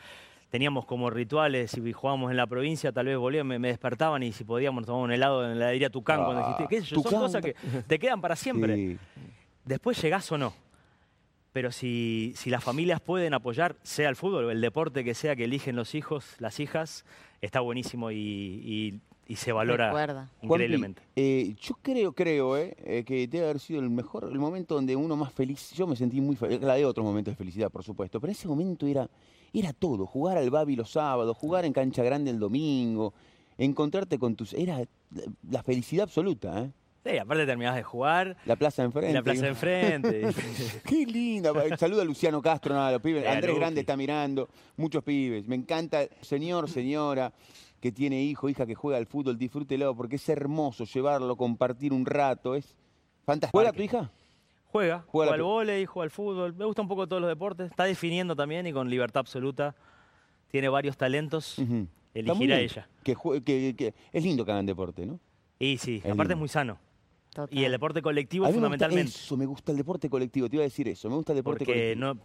teníamos 0.50 0.86
como 0.86 1.10
rituales, 1.10 1.72
si 1.72 1.92
jugábamos 1.94 2.32
en 2.32 2.38
la 2.38 2.48
provincia, 2.48 2.92
tal 2.92 3.08
vez 3.08 3.18
volvían, 3.18 3.46
me, 3.48 3.60
me 3.60 3.68
despertaban 3.70 4.24
y 4.24 4.32
si 4.32 4.44
podíamos 4.44 4.86
tomábamos 4.86 5.06
un 5.08 5.12
helado 5.14 5.44
en 5.44 5.50
la 5.52 5.66
heladería 5.66 5.90
Tucán 5.90 6.24
cuando 6.24 6.42
existía. 6.42 6.68
¿Qué 6.68 6.82
sé 6.82 6.88
yo? 6.96 7.02
Son 7.02 7.12
cosas 7.22 7.42
que 7.42 7.56
te 7.88 8.00
quedan 8.00 8.22
para 8.22 8.36
siempre. 8.36 8.76
Sí. 8.76 8.98
Después 9.66 10.02
llegás 10.02 10.32
o 10.32 10.38
no. 10.38 10.54
Pero 11.54 11.74
si, 11.74 12.32
si 12.38 12.50
las 12.50 12.64
familias 12.64 13.02
pueden 13.02 13.34
apoyar, 13.34 13.76
sea 13.84 14.08
el 14.08 14.16
fútbol 14.16 14.46
o 14.46 14.52
el 14.52 14.62
deporte 14.62 15.04
que 15.04 15.14
sea 15.14 15.36
que 15.36 15.44
eligen 15.44 15.76
los 15.76 15.96
hijos, 15.96 16.36
las 16.40 16.62
hijas, 16.62 17.04
está 17.42 17.60
buenísimo 17.60 18.10
y, 18.12 18.16
y- 18.18 19.00
y 19.32 19.36
se 19.38 19.52
valora 19.52 19.88
Recuerda. 19.88 20.30
Juanpi, 20.40 20.46
increíblemente. 20.46 21.02
eh, 21.16 21.56
yo 21.62 21.78
creo, 21.82 22.14
creo, 22.14 22.58
eh, 22.58 22.76
eh, 22.84 23.04
que 23.06 23.28
debe 23.28 23.46
haber 23.46 23.60
sido 23.60 23.80
el 23.80 23.90
mejor, 23.90 24.30
el 24.32 24.40
momento 24.40 24.76
donde 24.76 24.96
uno 24.96 25.16
más 25.16 25.32
feliz. 25.34 25.72
Yo 25.72 25.88
me 25.88 25.96
sentí 25.96 26.20
muy 26.22 26.36
feliz. 26.36 26.60
La 26.62 26.76
de 26.76 26.86
otros 26.86 27.06
momentos 27.06 27.32
de 27.32 27.36
felicidad, 27.38 27.70
por 27.70 27.84
supuesto. 27.84 28.20
Pero 28.20 28.32
ese 28.32 28.48
momento 28.48 28.86
era, 28.88 29.10
era 29.54 29.72
todo. 29.74 30.06
Jugar 30.06 30.38
al 30.38 30.50
Babi 30.50 30.76
los 30.76 30.92
sábados, 30.92 31.38
jugar 31.38 31.66
en 31.66 31.74
cancha 31.74 32.04
grande 32.04 32.30
el 32.32 32.40
domingo, 32.40 33.14
encontrarte 33.58 34.18
con 34.20 34.36
tus. 34.36 34.54
Era 34.54 34.82
la- 35.50 35.64
felicidad 35.64 36.04
absoluta, 36.04 36.64
¿eh? 36.64 36.72
Sí, 37.04 37.18
aparte 37.18 37.48
terminabas 37.48 37.78
de 37.78 37.84
jugar, 37.84 38.38
La 38.46 38.56
plaza 38.56 38.84
enfrente. 38.84 39.12
la 39.14 39.24
plaza 39.24 39.42
de 39.42 39.48
enfrente. 39.48 40.28
Qué 40.86 41.04
linda. 41.08 41.52
Saluda 41.76 42.04
a 42.04 42.06
Luciano 42.06 42.44
Castro, 42.44 42.76
nada, 42.76 42.92
los 42.92 43.02
pibes. 43.02 43.26
Andrés. 43.26 43.56
Grande 43.56 43.82
está 43.82 43.98
mirando, 43.98 44.50
muchos 44.78 45.04
pibes. 45.04 45.48
Me 45.48 45.56
encanta, 45.56 46.02
señor, 46.22 46.70
señora, 46.70 47.34
que 47.82 47.92
tiene 47.92 48.22
hijo, 48.24 48.48
hija 48.48 48.66
que 48.66 48.76
juega 48.76 48.98
al 48.98 49.08
fútbol, 49.08 49.38
disfrútelo, 49.38 49.94
porque 49.96 50.16
es 50.18 50.30
hermoso 50.30 50.86
llevarlo, 50.86 51.36
compartir 51.36 51.92
un 51.92 52.06
rato, 52.06 52.56
es 52.56 52.78
fantástico. 53.26 53.58
¿Juega 53.58 53.74
tu 53.74 53.82
hija? 53.82 54.10
Juega, 54.68 55.04
Juega 55.08 55.34
al 55.34 55.42
vóley, 55.42 55.86
juega 55.86 56.04
al 56.06 56.12
fútbol. 56.12 56.54
Me 56.56 56.64
gusta 56.64 56.82
un 56.82 56.88
poco 56.88 57.06
todos 57.08 57.22
los 57.22 57.30
deportes. 57.30 57.72
Está 57.72 57.84
definiendo 57.84 58.36
también 58.38 58.66
y 58.68 58.72
con 58.72 58.90
libertad 58.90 59.20
absoluta. 59.20 59.76
Tiene 60.50 60.70
varios 60.70 60.96
talentos. 60.96 61.58
Elegirá 62.14 62.56
bien. 62.58 62.60
ella. 62.70 62.88
Que, 63.04 63.16
jue- 63.16 63.44
que- 63.44 63.74
que- 63.76 63.94
es 64.14 64.24
lindo 64.24 64.46
que 64.46 64.52
hagan 64.52 64.66
deporte, 64.66 65.06
¿no? 65.06 65.20
Y 65.60 65.78
sí, 65.78 65.98
Es 65.98 66.06
aparte 66.06 66.20
lindo. 66.22 66.34
es 66.36 66.40
muy 66.40 66.48
sano. 66.50 66.78
Total. 67.34 67.58
Y 67.58 67.64
el 67.64 67.72
deporte 67.72 68.02
colectivo 68.02 68.46
A 68.46 68.50
mí 68.50 68.54
me 68.54 68.60
gusta 68.60 68.68
fundamentalmente. 68.68 69.12
eso, 69.18 69.38
me 69.38 69.46
gusta 69.46 69.72
el 69.72 69.78
deporte 69.78 70.10
colectivo, 70.10 70.50
te 70.50 70.56
iba 70.58 70.64
a 70.64 70.66
decir 70.66 70.88
eso, 70.88 71.10
me 71.10 71.16
gusta 71.16 71.32
el 71.34 71.38
deporte 71.38 71.66
Porque 71.66 71.96
colectivo. 71.96 72.14
no 72.14 72.20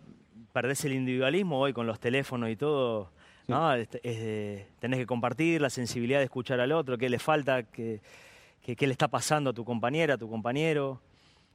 perdés 0.52 0.84
el 0.84 0.94
individualismo 0.94 1.58
hoy 1.60 1.72
con 1.72 1.86
los 1.86 1.98
teléfonos 2.00 2.50
y 2.50 2.56
todo. 2.56 3.10
¿No? 3.46 3.72
Este, 3.74 4.66
tenés 4.80 4.98
que 4.98 5.06
compartir 5.06 5.60
la 5.60 5.70
sensibilidad 5.70 6.18
de 6.18 6.24
escuchar 6.24 6.60
al 6.60 6.72
otro, 6.72 6.98
qué 6.98 7.08
le 7.08 7.18
falta, 7.18 7.62
qué, 7.64 8.00
qué- 8.62 8.74
qué 8.76 8.86
le 8.86 8.92
está 8.92 9.08
pasando 9.08 9.50
a 9.50 9.52
tu 9.52 9.64
compañera, 9.64 10.14
a 10.14 10.18
tu 10.18 10.28
compañero. 10.28 11.00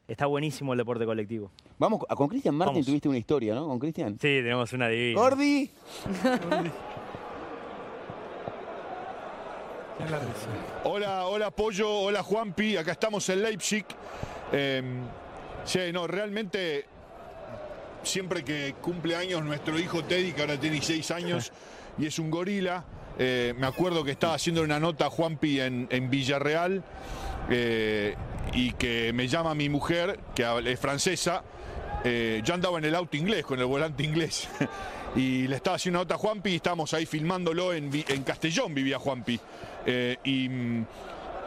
Está 0.07 0.25
buenísimo 0.25 0.74
el 0.74 0.77
deporte 0.77 1.05
colectivo. 1.05 1.51
Vamos, 1.77 2.01
a- 2.10 2.15
con 2.15 2.27
Cristian 2.27 2.55
Martin 2.55 2.74
Vamos. 2.75 2.86
tuviste 2.86 3.07
una 3.07 3.17
historia, 3.17 3.53
¿no? 3.55 3.67
Con 3.67 3.79
Cristian. 3.79 4.13
Sí, 4.13 4.19
tenemos 4.41 4.71
una 4.74 4.88
divina. 4.89 5.19
Gordi. 5.21 5.69
Hola, 10.83 11.27
hola 11.27 11.51
Pollo, 11.51 11.89
hola 11.89 12.24
Juanpi, 12.24 12.75
acá 12.77 12.91
estamos 12.93 13.27
en 13.29 13.43
Leipzig. 13.43 13.86
Eh, 14.51 14.81
sí, 15.63 15.79
no, 15.93 16.07
realmente 16.07 16.86
siempre 18.03 18.43
que 18.43 18.75
cumple 18.81 19.15
años 19.15 19.43
nuestro 19.43 19.79
hijo 19.79 20.03
Teddy, 20.03 20.34
que 20.34 20.41
ahora 20.41 20.60
tiene 20.60 20.81
6 20.81 21.12
años 21.12 21.51
y 21.98 22.05
es 22.05 22.20
un 22.20 22.31
gorila, 22.31 22.86
eh, 23.20 23.53
me 23.58 23.67
acuerdo 23.67 24.03
que 24.03 24.12
estaba 24.12 24.36
haciendo 24.36 24.62
una 24.63 24.79
nota 24.79 25.10
Juanpi 25.10 25.60
en, 25.60 25.88
en 25.91 26.10
Villarreal 26.10 26.84
eh, 27.50 28.15
y 28.53 28.72
que 28.74 29.12
me 29.13 29.27
llama 29.27 29.53
mi 29.55 29.70
mujer, 29.70 30.20
que 30.36 30.46
es 30.65 30.79
francesa, 30.79 31.43
eh, 32.03 32.41
yo 32.43 32.53
andaba 32.53 32.77
en 32.79 32.86
el 32.86 32.96
auto 32.96 33.17
inglés, 33.17 33.46
con 33.46 33.60
el 33.60 33.65
volante 33.65 34.03
inglés. 34.03 34.48
Y 35.13 35.46
le 35.50 35.58
estaba 35.58 35.75
haciendo 35.75 36.00
una 36.00 36.03
nota 36.05 36.15
a 36.15 36.17
Juanpi 36.17 36.51
y 36.51 36.55
estábamos 36.55 36.93
ahí 36.93 37.05
filmándolo 37.05 37.74
en, 37.74 37.91
en 38.08 38.24
Castellón, 38.24 38.74
vivía 38.74 38.98
Juanpi. 38.98 39.38
Eh, 39.86 40.15
y 40.24 40.48
mm, 40.48 40.86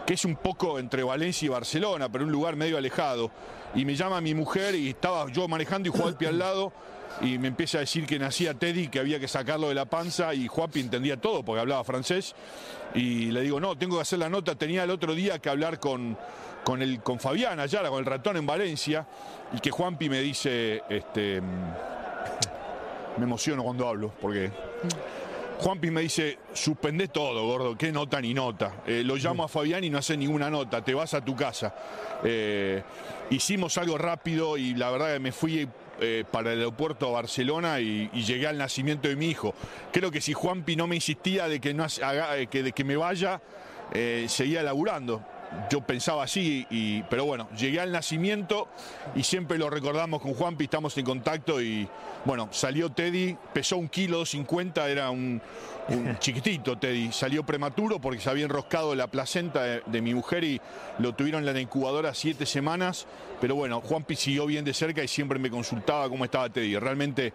que 0.06 0.14
es 0.14 0.24
un 0.24 0.36
poco 0.36 0.78
entre 0.78 1.02
Valencia 1.02 1.46
y 1.46 1.48
Barcelona, 1.48 2.10
pero 2.10 2.24
un 2.24 2.32
lugar 2.32 2.56
medio 2.56 2.76
alejado. 2.76 3.30
Y 3.74 3.84
me 3.84 3.94
llama 3.94 4.20
mi 4.20 4.34
mujer 4.34 4.74
y 4.74 4.90
estaba 4.90 5.30
yo 5.32 5.48
manejando 5.48 5.88
y 5.88 5.92
Juanpi 5.92 6.26
al 6.26 6.38
lado. 6.38 6.72
Y 7.20 7.38
me 7.38 7.48
empieza 7.48 7.78
a 7.78 7.80
decir 7.80 8.06
que 8.06 8.18
nacía 8.18 8.54
Teddy, 8.54 8.88
que 8.88 8.98
había 8.98 9.20
que 9.20 9.28
sacarlo 9.28 9.68
de 9.68 9.74
la 9.74 9.86
panza. 9.86 10.34
Y 10.34 10.46
Juanpi 10.46 10.80
entendía 10.80 11.16
todo 11.16 11.44
porque 11.44 11.60
hablaba 11.60 11.82
francés. 11.84 12.34
Y 12.94 13.30
le 13.30 13.40
digo, 13.40 13.60
no, 13.60 13.76
tengo 13.76 13.96
que 13.96 14.02
hacer 14.02 14.18
la 14.18 14.28
nota. 14.28 14.54
Tenía 14.56 14.84
el 14.84 14.90
otro 14.90 15.14
día 15.14 15.38
que 15.38 15.48
hablar 15.48 15.80
con, 15.80 16.18
con, 16.64 16.82
el, 16.82 17.00
con 17.02 17.18
Fabián 17.18 17.60
Ayala, 17.60 17.88
con 17.88 18.00
el 18.00 18.06
ratón 18.06 18.36
en 18.36 18.46
Valencia. 18.46 19.06
Y 19.52 19.60
que 19.60 19.70
Juanpi 19.70 20.08
me 20.08 20.20
dice, 20.20 20.82
este, 20.88 21.40
me 23.16 23.24
emociono 23.24 23.62
cuando 23.62 23.88
hablo, 23.88 24.12
porque 24.20 24.50
Juanpi 25.60 25.90
me 25.90 26.02
dice, 26.02 26.38
suspendé 26.52 27.08
todo, 27.08 27.46
gordo, 27.46 27.78
qué 27.78 27.90
nota 27.92 28.20
ni 28.20 28.34
nota. 28.34 28.82
Eh, 28.86 29.02
lo 29.04 29.16
llamo 29.16 29.44
a 29.44 29.48
Fabián 29.48 29.82
y 29.84 29.90
no 29.90 29.98
hace 29.98 30.16
ninguna 30.16 30.50
nota, 30.50 30.82
te 30.84 30.92
vas 30.94 31.14
a 31.14 31.24
tu 31.24 31.34
casa. 31.34 31.74
Eh, 32.24 32.82
hicimos 33.30 33.78
algo 33.78 33.96
rápido 33.96 34.56
y 34.56 34.74
la 34.74 34.90
verdad 34.90 35.14
que 35.14 35.20
me 35.20 35.32
fui 35.32 35.68
eh, 36.00 36.24
para 36.30 36.52
el 36.52 36.58
aeropuerto 36.58 37.08
a 37.08 37.12
Barcelona 37.12 37.80
y, 37.80 38.10
llegué 38.10 38.46
al 38.46 38.58
nacimiento 38.58 39.08
de 39.08 39.16
mi 39.16 39.28
hijo. 39.28 39.54
Creo 39.92 40.10
que 40.10 40.20
si 40.20 40.32
Juanpi 40.32 40.76
no 40.76 40.86
me 40.86 40.96
insistía 40.96 41.48
de 41.48 41.60
que, 41.60 41.72
no 41.72 41.84
haga- 41.84 42.44
que, 42.46 42.62
de 42.62 42.72
que 42.72 42.84
me 42.84 42.96
vaya, 42.96 43.40
seguía 44.26 44.62
laburando. 44.62 45.24
Yo 45.70 45.80
pensaba 45.80 46.24
así, 46.24 46.66
y, 46.70 47.02
pero 47.04 47.24
bueno, 47.24 47.48
llegué 47.56 47.80
al 47.80 47.90
nacimiento 47.92 48.68
y 49.14 49.22
siempre 49.22 49.58
lo 49.58 49.70
recordamos 49.70 50.20
con 50.20 50.34
Juanpi, 50.34 50.64
estamos 50.64 50.96
en 50.98 51.04
contacto 51.04 51.60
y 51.60 51.88
bueno, 52.24 52.48
salió 52.52 52.90
Teddy, 52.90 53.36
pesó 53.52 53.76
un 53.76 53.88
kilo 53.88 54.24
50, 54.26 54.88
era 54.88 55.10
un, 55.10 55.40
un 55.88 56.18
chiquitito 56.20 56.78
Teddy, 56.78 57.12
salió 57.12 57.44
prematuro 57.44 58.00
porque 58.00 58.20
se 58.20 58.30
había 58.30 58.44
enroscado 58.44 58.94
la 58.94 59.06
placenta 59.06 59.62
de, 59.62 59.82
de 59.86 60.02
mi 60.02 60.14
mujer 60.14 60.44
y 60.44 60.60
lo 60.98 61.14
tuvieron 61.14 61.46
en 61.46 61.54
la 61.54 61.60
incubadora 61.60 62.14
siete 62.14 62.46
semanas, 62.46 63.06
pero 63.40 63.54
bueno, 63.54 63.80
Juanpi 63.80 64.16
siguió 64.16 64.46
bien 64.46 64.64
de 64.64 64.74
cerca 64.74 65.02
y 65.02 65.08
siempre 65.08 65.38
me 65.38 65.50
consultaba 65.50 66.08
cómo 66.08 66.24
estaba 66.24 66.48
Teddy. 66.48 66.78
Realmente 66.78 67.32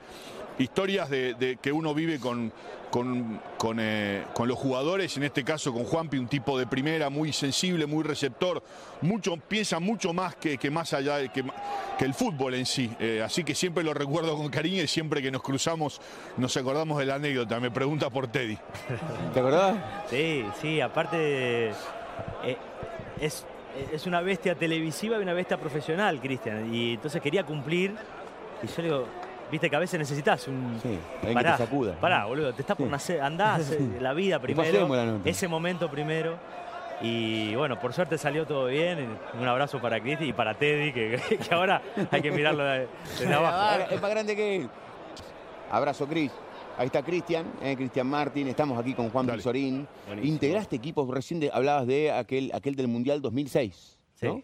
historias 0.59 1.09
de, 1.09 1.33
de 1.33 1.57
que 1.57 1.71
uno 1.71 1.93
vive 1.93 2.19
con, 2.19 2.51
con, 2.91 3.39
con, 3.57 3.77
eh, 3.79 4.23
con 4.33 4.47
los 4.47 4.57
jugadores, 4.57 5.15
en 5.17 5.23
este 5.23 5.43
caso 5.43 5.73
con 5.73 5.85
Juanpi, 5.85 6.17
un 6.17 6.27
tipo 6.27 6.57
de 6.59 6.67
primera, 6.67 7.09
muy 7.09 7.33
sensible, 7.33 7.85
muy 7.85 8.03
receptor, 8.03 8.61
mucho, 9.01 9.37
piensa 9.37 9.79
mucho 9.79 10.13
más 10.13 10.35
que, 10.35 10.57
que 10.57 10.69
más 10.69 10.93
allá 10.93 11.17
de 11.17 11.29
que, 11.29 11.43
que 11.97 12.05
el 12.05 12.13
fútbol 12.13 12.55
en 12.55 12.65
sí. 12.65 12.91
Eh, 12.99 13.21
así 13.23 13.43
que 13.43 13.55
siempre 13.55 13.83
lo 13.83 13.93
recuerdo 13.93 14.35
con 14.35 14.49
cariño 14.49 14.83
y 14.83 14.87
siempre 14.87 15.21
que 15.21 15.31
nos 15.31 15.41
cruzamos 15.41 16.01
nos 16.37 16.55
acordamos 16.57 16.99
de 16.99 17.05
la 17.05 17.15
anécdota. 17.15 17.59
Me 17.59 17.71
pregunta 17.71 18.09
por 18.09 18.27
Teddy. 18.27 18.57
¿Te 19.33 19.39
acordás? 19.39 19.77
Sí, 20.09 20.45
sí, 20.61 20.81
aparte 20.81 21.69
eh, 21.69 22.57
es, 23.21 23.45
es 23.93 24.05
una 24.05 24.21
bestia 24.21 24.55
televisiva 24.55 25.17
y 25.17 25.21
una 25.21 25.33
bestia 25.33 25.57
profesional, 25.57 26.19
Cristian. 26.19 26.73
Y 26.73 26.93
entonces 26.95 27.21
quería 27.21 27.43
cumplir. 27.45 27.95
Y 28.61 28.67
yo 28.67 28.73
le 28.77 28.83
digo, 28.83 29.05
viste 29.51 29.69
que 29.69 29.75
a 29.75 29.79
veces 29.79 29.99
necesitas 29.99 30.47
un. 30.47 30.79
Sí, 30.81 30.97
alguien 31.17 31.33
Pará, 31.33 31.51
que 31.51 31.57
te 31.57 31.63
sacuda. 31.65 31.95
Pará, 31.99 32.25
boludo, 32.25 32.53
te 32.53 32.61
está 32.61 32.75
por 32.75 32.85
Sí. 32.87 32.91
nacer, 32.91 33.21
andá, 33.21 33.55
hace 33.55 33.79
la 33.99 34.13
vida 34.13 34.39
primero, 34.39 34.87
la 34.87 35.19
ese 35.25 35.47
momento 35.47 35.89
primero. 35.89 36.37
Y 37.01 37.55
bueno, 37.55 37.79
por 37.79 37.93
suerte 37.93 38.17
salió 38.17 38.45
todo 38.45 38.65
bien. 38.65 39.07
Un 39.39 39.47
abrazo 39.47 39.79
para 39.79 40.01
Cristi 40.01 40.25
y 40.25 40.33
para 40.33 40.53
Teddy, 40.57 40.91
que, 40.91 41.19
que 41.47 41.55
ahora 41.55 41.81
hay 42.11 42.21
que 42.21 42.29
mirarlo 42.31 42.63
de- 42.65 42.87
desde 43.19 43.33
abajo. 43.33 43.85
Es 43.89 44.01
más 44.01 44.11
grande 44.11 44.35
que 44.35 44.55
él. 44.57 44.69
Abrazo, 45.71 46.07
Cris. 46.07 46.31
Ahí 46.77 46.85
está 46.87 47.03
Cristian, 47.03 47.45
eh, 47.61 47.75
Cristian 47.75 48.07
Martín. 48.07 48.47
Estamos 48.47 48.77
aquí 48.79 48.93
con 48.93 49.09
Juan. 49.09 49.27
Pizorín. 49.27 49.87
Integraste 50.23 50.75
equipos, 50.77 51.07
recién 51.09 51.39
de- 51.39 51.49
hablabas 51.53 51.87
de 51.87 52.11
aquel, 52.11 52.51
aquel 52.53 52.75
del 52.75 52.87
Mundial 52.87 53.21
2006. 53.21 53.97
¿no? 54.21 54.35
Sí. 54.35 54.43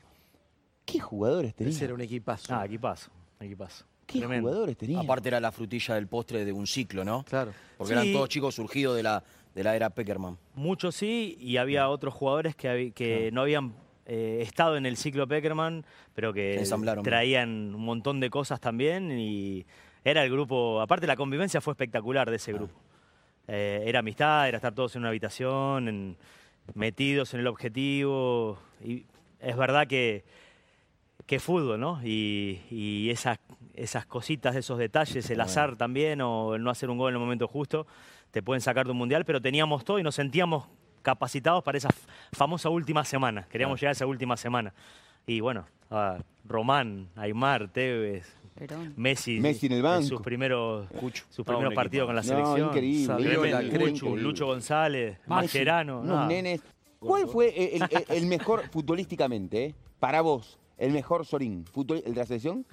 ¿Qué 0.86 1.00
jugadores 1.00 1.56
tenías? 1.56 1.76
Ese 1.76 1.86
era 1.86 1.94
un 1.94 2.02
equipazo. 2.02 2.54
Ah, 2.56 2.65
equipazo, 2.65 3.10
equipazo. 3.39 3.86
¿Qué 4.06 4.20
Tremendo. 4.20 4.50
jugadores? 4.50 4.78
Aparte 4.98 5.28
era 5.30 5.39
la 5.39 5.52
frutilla 5.52 5.96
del 5.96 6.08
postre 6.08 6.46
de 6.46 6.52
un 6.54 6.68
ciclo, 6.68 7.04
¿no? 7.04 7.24
Claro. 7.24 7.52
Porque 7.78 7.94
Sí. 7.94 8.00
eran 8.00 8.13
todos 8.13 8.30
chicos 8.30 8.56
surgidos 8.56 8.96
de 8.96 9.04
la, 9.04 9.24
de 9.56 9.63
la 9.63 9.76
era 9.76 9.89
Peckerman. 9.89 10.38
Muchos 10.56 10.96
sí, 10.96 11.38
y 11.39 11.58
había 11.58 11.89
otros 11.89 12.13
jugadores 12.13 12.56
que, 12.56 12.91
que 12.94 13.32
no 13.32 13.41
habían 13.41 13.74
eh, 14.06 14.39
estado 14.41 14.78
en 14.78 14.86
el 14.86 14.98
ciclo 14.98 15.28
Peckerman, 15.28 15.84
pero 16.13 16.32
que 16.34 16.63
traían 17.04 17.74
un 17.74 17.84
montón 17.84 18.20
de 18.20 18.30
cosas 18.30 18.60
también. 18.62 19.12
Y 19.12 19.65
era 20.04 20.24
el 20.24 20.30
grupo, 20.32 20.80
aparte 20.82 21.08
la 21.08 21.15
convivencia 21.15 21.60
fue 21.62 21.74
espectacular 21.74 22.30
de 22.30 22.36
ese 22.36 22.52
Ah. 22.52 22.54
grupo. 22.54 22.74
Eh, 23.48 23.84
era 23.88 24.00
amistad, 24.00 24.48
era 24.48 24.58
estar 24.58 24.74
todos 24.76 24.96
en 24.96 25.02
una 25.02 25.10
habitación, 25.10 25.88
en- 25.88 26.18
metidos 26.76 27.34
en 27.34 27.39
el 27.41 27.48
objetivo. 27.48 28.60
Y 28.84 29.06
es 29.39 29.56
verdad 29.58 29.88
que, 29.88 30.24
que 31.26 31.39
fútbol, 31.39 31.80
¿no? 31.80 32.00
Y, 32.04 32.62
y 32.70 33.10
esas, 33.10 33.39
esas 33.78 34.06
cositas, 34.06 34.56
esos 34.56 34.78
detalles, 34.78 35.30
el 35.30 35.42
azar 35.42 35.76
también, 35.76 36.22
o 36.22 36.56
el 36.56 36.64
no 36.64 36.70
hacer 36.70 36.90
un 36.90 36.98
gol 36.98 37.10
en 37.10 37.16
el 37.16 37.20
momento 37.22 37.48
justo, 37.48 37.86
te 38.32 38.42
pueden 38.42 38.62
sacar 38.62 38.86
de 38.86 38.92
un 38.92 38.98
mundial, 38.98 39.26
pero 39.26 39.42
teníamos 39.42 39.84
todo 39.86 40.00
y 40.00 40.04
nos 40.04 40.16
sentíamos 40.16 40.68
capacitados 41.02 41.64
para 41.64 41.78
esa 41.78 41.90
famosa 42.34 42.70
última 42.70 43.06
semana. 43.06 43.48
Queríamos 43.50 43.80
llegar 43.80 43.90
a 43.90 43.94
esa 43.94 44.06
última 44.08 44.36
semana. 44.38 44.74
Y 45.28 45.40
bueno, 45.40 45.66
ah, 45.92 46.18
Román, 46.48 47.10
Aymar, 47.16 47.68
Tevez, 47.70 48.36
Perón. 48.56 48.94
Messi, 48.96 49.40
Messi 49.40 49.66
en 49.68 49.74
el 49.74 49.82
banco. 49.84 50.08
sus 50.08 50.22
primeros, 50.22 50.88
sus 51.30 51.46
primeros 51.46 51.74
partidos 51.74 52.08
con 52.08 52.16
la 52.16 52.22
No, 52.22 52.28
selección. 52.28 52.70
increíble, 52.70 53.80
Lucho. 53.92 54.16
Lucho 54.16 54.46
González, 54.48 55.18
Mascherano. 55.28 56.00
Unos 56.02 56.20
no. 56.22 56.28
nenes. 56.28 56.62
¿Cuál 57.00 57.28
fue 57.28 57.76
el, 57.76 57.84
el- 57.84 58.06
el 58.10 58.26
mejor 58.26 58.64
futbolísticamente, 58.72 59.66
eh, 59.66 59.76
para 60.00 60.22
vos, 60.22 60.58
el 60.78 60.92
mejor 60.92 61.26
Sorín? 61.26 61.66
¿El 61.76 62.14
de 62.14 62.16
la 62.16 62.26
selección? 62.26 62.66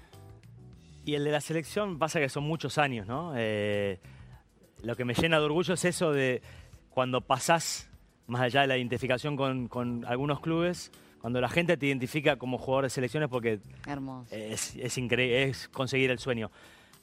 Y 1.04 1.14
el 1.14 1.24
de 1.24 1.30
la 1.30 1.40
selección 1.40 1.98
pasa 1.98 2.20
que 2.20 2.28
son 2.28 2.44
muchos 2.44 2.78
años, 2.78 3.06
¿no? 3.06 3.32
Eh, 3.36 3.98
lo 4.82 4.96
que 4.96 5.04
me 5.04 5.14
llena 5.14 5.38
de 5.38 5.44
orgullo 5.44 5.74
es 5.74 5.84
eso 5.84 6.12
de 6.12 6.42
cuando 6.90 7.20
pasás 7.20 7.88
más 8.26 8.42
allá 8.42 8.62
de 8.62 8.66
la 8.68 8.76
identificación 8.76 9.36
con, 9.36 9.68
con 9.68 10.04
algunos 10.06 10.40
clubes, 10.40 10.92
cuando 11.20 11.40
la 11.40 11.48
gente 11.48 11.76
te 11.76 11.86
identifica 11.86 12.36
como 12.36 12.58
jugador 12.58 12.84
de 12.84 12.90
selecciones 12.90 13.28
porque 13.28 13.60
Hermoso. 13.86 14.34
es, 14.34 14.76
es 14.76 14.98
increíble, 14.98 15.44
es 15.44 15.68
conseguir 15.68 16.10
el 16.10 16.18
sueño. 16.18 16.50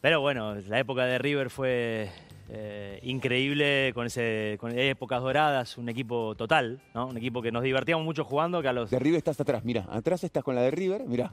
Pero 0.02 0.22
bueno, 0.22 0.56
la 0.56 0.80
época 0.80 1.06
de 1.06 1.18
River 1.18 1.50
fue 1.50 2.10
eh, 2.48 3.00
increíble, 3.04 3.92
con, 3.94 4.08
ese, 4.08 4.58
con 4.60 4.78
épocas 4.78 5.22
doradas, 5.22 5.78
un 5.78 5.90
equipo 5.90 6.36
total, 6.36 6.82
¿no? 6.94 7.08
Un 7.08 7.18
equipo 7.18 7.42
que 7.42 7.52
nos 7.52 7.64
divertíamos 7.64 8.06
mucho 8.06 8.24
jugando, 8.24 8.62
que 8.62 8.70
a 8.70 8.74
los... 8.74 8.90
De 8.90 9.00
River 9.00 9.18
estás 9.18 9.40
atrás, 9.40 9.64
mira. 9.66 9.86
Atrás 9.90 10.24
estás 10.24 10.44
con 10.44 10.56
la 10.56 10.62
de 10.62 10.72
River, 10.72 11.04
mira. 11.06 11.32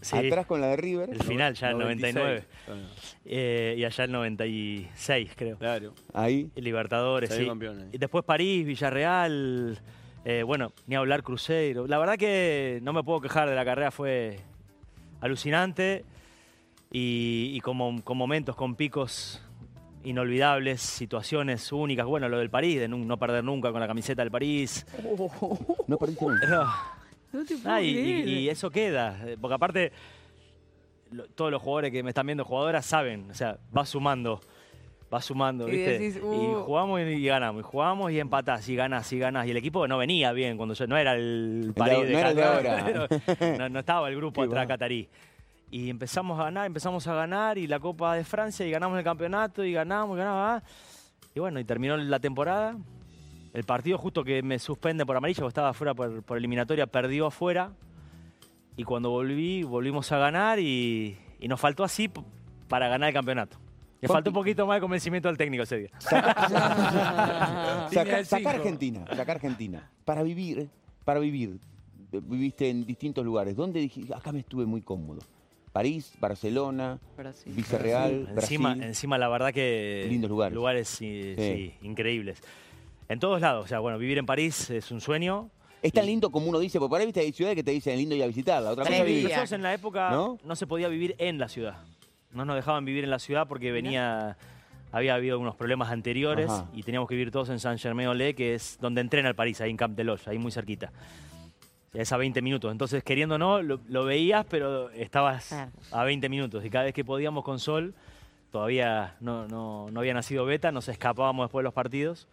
Sí, 0.00 0.16
Atrás 0.16 0.46
con 0.46 0.60
la 0.60 0.68
de 0.68 0.76
River. 0.76 1.10
el 1.10 1.22
final 1.22 1.54
ya 1.54 1.70
el 1.70 1.78
96. 1.78 2.14
99. 2.14 2.44
eh, 3.24 3.74
y 3.78 3.84
allá 3.84 4.04
el 4.04 4.12
96, 4.12 5.30
creo. 5.36 5.58
Claro. 5.58 5.94
Ahí. 6.12 6.50
Libertadores, 6.54 7.30
sí. 7.30 7.46
campeón 7.46 7.80
ahí. 7.80 7.88
Y 7.92 7.98
después 7.98 8.24
París, 8.24 8.66
Villarreal, 8.66 9.80
eh, 10.24 10.42
bueno, 10.42 10.72
ni 10.86 10.96
hablar 10.96 11.22
Cruzeiro. 11.22 11.86
La 11.86 11.98
verdad 11.98 12.16
que 12.18 12.78
no 12.82 12.92
me 12.92 13.02
puedo 13.02 13.20
quejar 13.20 13.48
de 13.48 13.54
la 13.54 13.64
carrera, 13.64 13.90
fue 13.90 14.38
alucinante 15.20 16.04
y, 16.92 17.52
y 17.54 17.60
con, 17.60 18.00
con 18.02 18.16
momentos, 18.18 18.54
con 18.54 18.74
picos 18.76 19.42
inolvidables, 20.04 20.80
situaciones 20.82 21.72
únicas. 21.72 22.06
Bueno, 22.06 22.28
lo 22.28 22.38
del 22.38 22.50
París, 22.50 22.78
de 22.78 22.86
no 22.86 23.18
perder 23.18 23.42
nunca 23.42 23.72
con 23.72 23.80
la 23.80 23.88
camiseta 23.88 24.22
del 24.22 24.30
París. 24.30 24.86
No 25.88 25.98
perdiste 25.98 26.24
nunca. 26.26 26.46
No. 26.48 26.95
No 27.32 27.44
te 27.44 27.56
puedo 27.56 27.74
Ah, 27.74 27.82
y, 27.82 27.92
creer. 27.92 28.28
y- 28.28 28.32
y 28.40 28.48
eso 28.48 28.70
queda, 28.70 29.18
eh, 29.26 29.36
porque 29.40 29.54
aparte 29.54 29.92
lo- 31.10 31.26
todos 31.28 31.50
los 31.50 31.60
jugadores 31.62 31.92
que 31.92 32.02
me 32.02 32.10
están 32.10 32.26
viendo 32.26 32.44
jugadoras 32.44 32.84
saben, 32.86 33.30
o 33.30 33.34
sea, 33.34 33.58
va 33.76 33.84
sumando, 33.86 34.40
va 35.12 35.20
sumando, 35.20 35.68
Y 35.68 35.72
¿viste? 35.72 35.98
decís, 35.98 36.16
Y 36.16 36.20
uh. 36.26 36.62
jugamos 36.64 37.00
y, 37.00 37.04
y 37.04 37.26
ganamos, 37.26 37.60
y 37.60 37.62
jugamos 37.64 38.10
y 38.12 38.18
empatás, 38.20 38.68
y 38.68 38.74
ganás, 38.76 39.12
y 39.12 39.18
ganás, 39.18 39.46
y 39.46 39.50
el 39.50 39.56
equipo 39.56 39.86
no 39.86 39.98
venía 39.98 40.32
bien 40.32 40.56
cuando 40.56 40.74
yo, 40.74 40.86
no 40.86 40.96
era 40.96 41.14
el 41.14 41.66
de- 41.68 41.72
París 41.74 42.06
de, 42.06 42.12
no 42.12 42.18
era 42.18 42.30
el 42.30 42.36
de 42.36 42.42
Qatar, 42.42 42.66
ahora. 42.66 43.08
no, 43.58 43.68
no 43.68 43.78
estaba 43.80 44.08
el 44.08 44.16
grupo 44.16 44.40
Qué 44.42 44.46
atrás 44.48 44.66
catarí. 44.66 45.08
Y 45.70 45.90
empezamos 45.90 46.38
a 46.40 46.44
ganar, 46.44 46.66
empezamos 46.66 47.06
a 47.08 47.14
ganar, 47.14 47.58
y 47.58 47.66
la 47.66 47.80
Copa 47.80 48.14
de 48.14 48.24
Francia, 48.24 48.64
y 48.66 48.70
ganamos 48.70 48.96
el 48.98 49.04
campeonato, 49.04 49.64
y 49.64 49.72
ganamos, 49.72 50.16
y 50.16 50.18
ganamos, 50.18 50.62
ah. 50.62 50.62
y 51.34 51.40
bueno, 51.40 51.58
y 51.60 51.64
terminó 51.64 51.96
la 51.96 52.20
temporada. 52.20 52.76
El 53.56 53.64
partido 53.64 53.96
justo 53.96 54.22
que 54.22 54.42
me 54.42 54.58
suspende 54.58 55.06
por 55.06 55.16
amarillo, 55.16 55.40
porque 55.40 55.48
estaba 55.48 55.70
afuera 55.70 55.94
por, 55.94 56.22
por 56.22 56.36
eliminatoria, 56.36 56.86
perdió 56.86 57.26
afuera. 57.28 57.72
Y 58.76 58.84
cuando 58.84 59.08
volví, 59.10 59.62
volvimos 59.62 60.12
a 60.12 60.18
ganar 60.18 60.58
y, 60.58 61.16
y 61.40 61.48
nos 61.48 61.58
faltó 61.58 61.82
así 61.82 62.10
para 62.68 62.88
ganar 62.88 63.08
el 63.08 63.14
campeonato. 63.14 63.56
Le 64.02 64.08
faltó 64.08 64.28
un 64.28 64.34
poquito 64.34 64.66
más 64.66 64.76
de 64.76 64.80
convencimiento 64.82 65.30
al 65.30 65.38
técnico 65.38 65.62
ese 65.62 65.78
día. 65.78 65.88
Saca, 66.00 67.88
saca 67.90 68.24
cinco. 68.24 68.48
Argentina, 68.50 69.04
saca 69.16 69.32
Argentina. 69.32 69.90
Para 70.04 70.22
vivir, 70.22 70.68
para 71.04 71.18
vivir, 71.18 71.58
eh, 72.12 72.20
viviste 72.22 72.68
en 72.68 72.84
distintos 72.84 73.24
lugares. 73.24 73.56
¿Dónde 73.56 73.80
dijiste, 73.80 74.14
acá 74.14 74.32
me 74.32 74.40
estuve 74.40 74.66
muy 74.66 74.82
cómodo? 74.82 75.20
París, 75.72 76.12
Barcelona, 76.20 76.98
Brasil. 77.16 77.54
Encima, 77.56 78.68
Brasil. 78.70 78.82
encima, 78.82 79.18
la 79.18 79.28
verdad 79.28 79.52
que... 79.52 80.06
Lindos 80.08 80.30
lugares. 80.30 80.54
Lugares, 80.54 80.88
sí, 80.88 81.34
Sí. 81.36 81.74
sí, 81.80 81.86
increíbles. 81.86 82.42
En 83.08 83.20
todos 83.20 83.40
lados. 83.40 83.64
O 83.64 83.68
sea, 83.68 83.78
bueno, 83.80 83.98
vivir 83.98 84.18
en 84.18 84.26
París 84.26 84.70
es 84.70 84.90
un 84.90 85.00
sueño. 85.00 85.50
Es 85.82 85.92
tan 85.92 86.06
lindo 86.06 86.30
como 86.30 86.46
uno 86.48 86.58
dice, 86.58 86.78
porque 86.78 86.90
por 86.90 87.00
ahí 87.00 87.06
viste 87.06 87.20
hay 87.20 87.32
ciudades 87.32 87.54
que 87.56 87.62
te 87.62 87.70
dicen 87.70 87.96
lindo 87.96 88.14
ir 88.14 88.22
a 88.22 88.26
visitarla. 88.26 88.70
Otra 88.72 88.84
cosa 88.84 89.04
vivir. 89.04 89.24
Nosotros 89.24 89.52
en 89.52 89.62
la 89.62 89.74
época 89.74 90.10
¿No? 90.10 90.38
¿No? 90.44 90.56
se 90.56 90.66
podía 90.66 90.88
vivir 90.88 91.14
en 91.18 91.38
la 91.38 91.48
ciudad. 91.48 91.76
No 92.32 92.44
nos 92.44 92.56
dejaban 92.56 92.84
vivir 92.84 93.04
en 93.04 93.10
la 93.10 93.18
ciudad 93.18 93.46
porque 93.46 93.70
venía, 93.70 94.36
había 94.90 95.14
habido 95.14 95.38
unos 95.38 95.54
problemas 95.54 95.90
anteriores 95.90 96.50
Ajá. 96.50 96.66
y 96.74 96.82
teníamos 96.82 97.08
que 97.08 97.14
vivir 97.14 97.30
todos 97.30 97.50
en 97.50 97.60
Saint-Germain-en-Laye, 97.60 98.34
que 98.34 98.54
es 98.54 98.78
donde 98.80 99.00
entrena 99.00 99.28
el 99.28 99.34
París, 99.36 99.60
ahí 99.60 99.70
en 99.70 99.76
Camp 99.76 99.96
de 99.96 100.04
Loge, 100.04 100.28
ahí 100.28 100.38
muy 100.38 100.50
cerquita. 100.50 100.90
Es 101.94 102.12
a 102.12 102.16
20 102.16 102.42
minutos. 102.42 102.72
Entonces, 102.72 103.04
queriendo 103.04 103.36
o 103.36 103.38
no, 103.38 103.62
lo, 103.62 103.78
lo 103.88 104.04
veías, 104.04 104.44
pero 104.50 104.90
estabas 104.90 105.52
a 105.92 106.04
20 106.04 106.28
minutos. 106.28 106.64
Y 106.64 106.68
cada 106.70 106.84
vez 106.86 106.94
que 106.94 107.04
podíamos 107.04 107.44
con 107.44 107.58
Sol, 107.60 107.94
todavía 108.50 109.14
no, 109.20 109.46
no- 109.46 109.86
no 109.90 110.00
había 110.00 110.12
nacido 110.14 110.44
Beta, 110.44 110.72
nos 110.72 110.88
escapábamos 110.88 111.44
después 111.46 111.62
de 111.62 111.64
los 111.64 111.74
partidos 111.74 112.26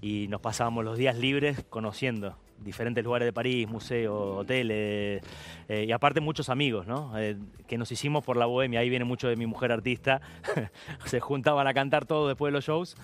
y 0.00 0.28
nos 0.28 0.40
pasábamos 0.40 0.84
los 0.84 0.98
días 0.98 1.16
libres 1.16 1.64
conociendo 1.68 2.36
diferentes 2.58 3.04
lugares 3.04 3.26
de 3.26 3.32
París, 3.32 3.68
museos, 3.68 4.38
hoteles, 4.38 5.22
eh, 5.68 5.84
y 5.86 5.92
aparte 5.92 6.20
muchos 6.20 6.48
amigos, 6.48 6.86
¿no? 6.86 7.12
Eh, 7.18 7.36
que 7.66 7.78
nos 7.78 7.92
hicimos 7.92 8.24
por 8.24 8.36
la 8.36 8.46
bohemia, 8.46 8.80
ahí 8.80 8.88
viene 8.88 9.04
mucho 9.04 9.28
de 9.28 9.36
mi 9.36 9.46
mujer 9.46 9.72
artista, 9.72 10.20
se 11.04 11.20
juntaban 11.20 11.66
a 11.66 11.74
cantar 11.74 12.06
todos 12.06 12.28
después 12.28 12.50
de 12.50 12.52
los 12.52 12.64
shows 12.64 12.96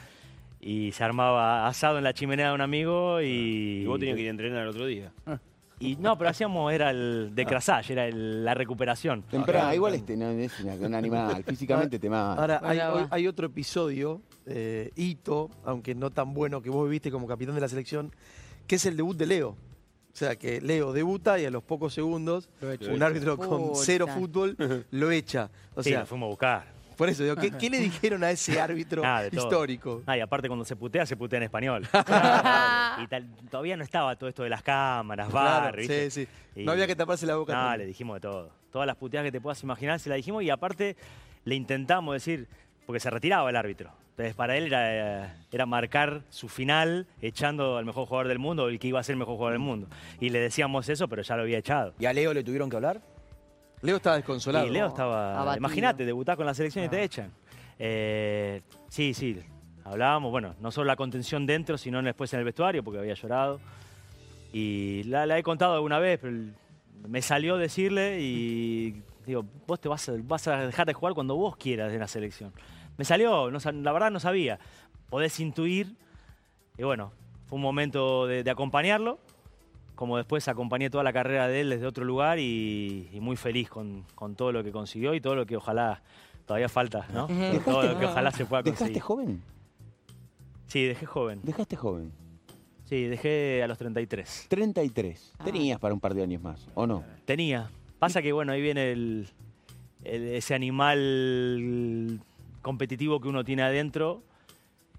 y 0.61 0.92
se 0.92 1.05
armaba 1.05 1.66
asado 1.66 1.98
en 1.98 2.05
la 2.05 2.14
chimenea 2.14 2.48
de 2.48 2.55
un 2.55 2.61
amigo 2.61 3.20
y... 3.20 3.83
Y 3.83 3.87
vos 3.87 3.98
tenías 3.98 4.16
que 4.16 4.22
ir 4.22 4.28
a 4.28 4.31
entrenar 4.31 4.62
el 4.62 4.68
otro 4.68 4.87
día. 4.87 5.12
Y 5.90 5.96
no, 5.96 6.16
pero 6.16 6.30
hacíamos, 6.30 6.72
era 6.72 6.90
el 6.90 7.30
de 7.34 7.44
crasage, 7.46 7.92
era 7.92 8.06
el- 8.06 8.44
la 8.44 8.54
recuperación. 8.54 9.22
Temprano, 9.22 9.74
igual 9.74 9.94
este 9.94 10.16
no 10.16 10.30
es 10.30 10.58
una- 10.60 10.74
un 10.74 10.94
animal, 10.94 11.44
físicamente 11.46 11.98
te 11.98 12.08
mata. 12.10 12.40
Ahora, 12.40 12.60
hay, 12.62 12.78
hoy- 13.10 13.26
otro 13.26 13.46
episodio, 13.46 14.20
eh, 14.46 14.90
hito, 14.96 15.50
aunque 15.64 15.94
no 15.94 16.10
tan 16.10 16.34
bueno 16.34 16.62
que 16.62 16.70
vos 16.70 16.84
viviste 16.88 17.10
como 17.10 17.26
capitán 17.26 17.54
de 17.54 17.60
la 17.60 17.68
selección, 17.68 18.12
que 18.66 18.76
es 18.76 18.86
el 18.86 18.96
debut 18.96 19.16
de 19.16 19.26
Leo. 19.26 19.48
O 19.50 20.14
sea, 20.14 20.36
que 20.36 20.60
Leo 20.60 20.92
debuta 20.92 21.38
y 21.40 21.46
a 21.46 21.50
los 21.50 21.62
pocos 21.62 21.94
segundos 21.94 22.48
Lo 22.60 22.70
echa. 22.72 22.92
un 22.92 23.02
árbitro 23.02 23.38
con 23.38 23.68
Puta. 23.68 23.80
cero 23.82 24.06
fútbol 24.06 24.56
lo 24.90 25.10
echa. 25.10 25.50
O 25.74 25.82
sí, 25.82 25.88
sea, 25.90 26.00
lo 26.00 26.06
fuimos 26.06 26.26
a 26.26 26.30
buscar. 26.30 26.71
Por 26.96 27.09
eso 27.09 27.22
digo, 27.22 27.37
¿qué, 27.37 27.50
qué 27.50 27.68
le 27.70 27.78
dijeron 27.78 28.22
a 28.24 28.31
ese 28.31 28.61
árbitro 28.61 29.02
Nada, 29.02 29.22
de 29.22 29.31
todo. 29.31 29.44
histórico? 29.44 30.02
Ah, 30.07 30.16
y 30.16 30.20
aparte 30.20 30.48
cuando 30.48 30.64
se 30.64 30.76
putea, 30.76 31.05
se 31.07 31.16
putea 31.16 31.38
en 31.38 31.42
español. 31.44 31.83
y 33.02 33.07
tal- 33.07 33.28
todavía 33.50 33.76
no 33.76 33.85
estaba 33.85 34.16
todo 34.16 34.28
esto 34.28 34.42
de 34.42 34.48
las 34.50 34.62
cámaras, 34.62 35.31
bar, 35.31 35.62
Claro, 35.62 35.76
¿viste? 35.78 36.11
sí, 36.11 36.26
sí. 36.55 36.61
Y- 36.62 36.64
No 36.64 36.72
había 36.72 36.87
que 36.87 36.96
taparse 36.96 37.26
la 37.26 37.37
boca. 37.37 37.52
No, 37.55 37.61
tanto. 37.61 37.78
le 37.78 37.87
dijimos 37.87 38.16
de 38.16 38.20
todo. 38.20 38.50
Todas 38.70 38.87
las 38.87 38.96
puteadas 38.96 39.26
que 39.26 39.33
te 39.33 39.40
puedas 39.40 39.62
imaginar 39.62 40.00
se 40.00 40.09
las 40.09 40.16
dijimos 40.16 40.42
y 40.42 40.50
aparte 40.50 40.96
le 41.44 41.55
intentamos 41.55 42.14
decir, 42.14 42.46
porque 42.87 43.00
se 43.00 43.11
retiraba 43.11 43.48
el 43.50 43.57
árbitro. 43.57 43.90
Entonces 44.11 44.35
para 44.35 44.57
él 44.59 44.66
era, 44.66 45.24
eh, 45.24 45.28
era 45.50 45.64
marcar 45.66 46.20
su 46.28 46.48
final 46.48 47.07
echando 47.22 47.78
al 47.78 47.85
mejor 47.87 48.07
jugador 48.07 48.28
del 48.28 48.38
mundo, 48.38 48.64
o 48.64 48.68
el 48.68 48.78
que 48.78 48.88
iba 48.88 49.00
a 49.00 49.02
ser 49.02 49.14
el 49.14 49.18
mejor 49.18 49.37
jugador 49.37 49.52
del 49.55 49.61
mundo. 49.61 49.88
Y 50.20 50.28
le 50.28 50.38
decíamos 50.38 50.88
eso, 50.90 51.09
pero 51.09 51.22
ya 51.22 51.35
lo 51.37 51.42
había 51.42 51.59
echado. 51.59 51.94
¿Y 51.98 52.05
a 52.05 52.12
Leo 52.12 52.35
le 52.35 52.44
tuvieron 52.44 52.68
que 52.68 52.76
hablar? 52.76 53.00
Leo 53.82 53.96
estaba 53.96 54.16
desconsolado. 54.16 54.66
Y 54.66 54.70
Leo 54.70 54.86
estaba. 54.86 55.56
Imagínate, 55.56 56.04
debutás 56.04 56.36
con 56.36 56.46
la 56.46 56.54
selección 56.54 56.84
y 56.84 56.88
te 56.88 57.02
echan. 57.02 57.32
Eh, 57.78 58.62
sí, 58.88 59.12
sí. 59.12 59.38
Hablábamos, 59.84 60.30
bueno, 60.30 60.54
no 60.60 60.70
solo 60.70 60.86
la 60.86 60.96
contención 60.96 61.44
dentro, 61.44 61.76
sino 61.76 62.00
después 62.00 62.32
en 62.32 62.38
el 62.38 62.44
vestuario, 62.44 62.84
porque 62.84 63.00
había 63.00 63.14
llorado. 63.14 63.60
Y 64.52 65.02
la, 65.04 65.26
la 65.26 65.36
he 65.38 65.42
contado 65.42 65.74
alguna 65.74 65.98
vez, 65.98 66.20
pero 66.20 66.36
me 67.08 67.20
salió 67.22 67.56
decirle 67.56 68.20
y 68.20 69.02
digo, 69.26 69.44
vos 69.66 69.80
te 69.80 69.88
vas 69.88 70.08
a, 70.08 70.12
vas 70.18 70.46
a 70.46 70.66
dejar 70.66 70.86
de 70.86 70.92
jugar 70.92 71.14
cuando 71.14 71.34
vos 71.34 71.56
quieras 71.56 71.92
en 71.92 71.98
la 71.98 72.06
selección. 72.06 72.52
Me 72.96 73.04
salió, 73.04 73.50
no 73.50 73.58
la 73.72 73.92
verdad 73.92 74.10
no 74.10 74.20
sabía. 74.20 74.60
Podés 75.10 75.40
intuir. 75.40 75.96
Y 76.78 76.84
bueno, 76.84 77.12
fue 77.46 77.56
un 77.56 77.62
momento 77.62 78.26
de, 78.26 78.44
de 78.44 78.50
acompañarlo, 78.50 79.18
como 80.02 80.16
después 80.16 80.48
acompañé 80.48 80.90
toda 80.90 81.04
la 81.04 81.12
carrera 81.12 81.46
de 81.46 81.60
él 81.60 81.70
desde 81.70 81.86
otro 81.86 82.04
lugar 82.04 82.40
y, 82.40 83.08
y 83.12 83.20
muy 83.20 83.36
feliz 83.36 83.68
con, 83.68 84.02
con 84.16 84.34
todo 84.34 84.50
lo 84.50 84.64
que 84.64 84.72
consiguió 84.72 85.14
y 85.14 85.20
todo 85.20 85.36
lo 85.36 85.46
que 85.46 85.56
ojalá 85.56 86.02
todavía 86.44 86.68
falta, 86.68 87.06
¿no? 87.14 87.28
todo 87.64 87.84
lo 87.84 87.96
que 87.96 88.06
ojalá 88.06 88.32
se 88.32 88.44
pueda 88.44 88.64
¿Dejaste 88.64 88.82
conseguir. 88.86 89.00
joven? 89.02 89.42
Sí, 90.66 90.82
dejé 90.86 91.06
joven. 91.06 91.38
Dejaste 91.44 91.76
joven. 91.76 92.10
Sí, 92.84 93.04
dejé 93.04 93.62
a 93.62 93.68
los 93.68 93.78
33. 93.78 94.46
33. 94.48 95.34
Ah. 95.38 95.44
Tenías 95.44 95.78
para 95.78 95.94
un 95.94 96.00
par 96.00 96.14
de 96.14 96.24
años 96.24 96.42
más, 96.42 96.66
¿o 96.74 96.84
no? 96.84 97.04
Tenía. 97.24 97.70
Pasa 98.00 98.22
que, 98.22 98.32
bueno, 98.32 98.50
ahí 98.50 98.60
viene 98.60 98.90
el, 98.90 99.28
el- 100.02 100.28
ese 100.34 100.56
animal 100.56 102.20
competitivo 102.60 103.20
que 103.20 103.28
uno 103.28 103.44
tiene 103.44 103.62
adentro. 103.62 104.24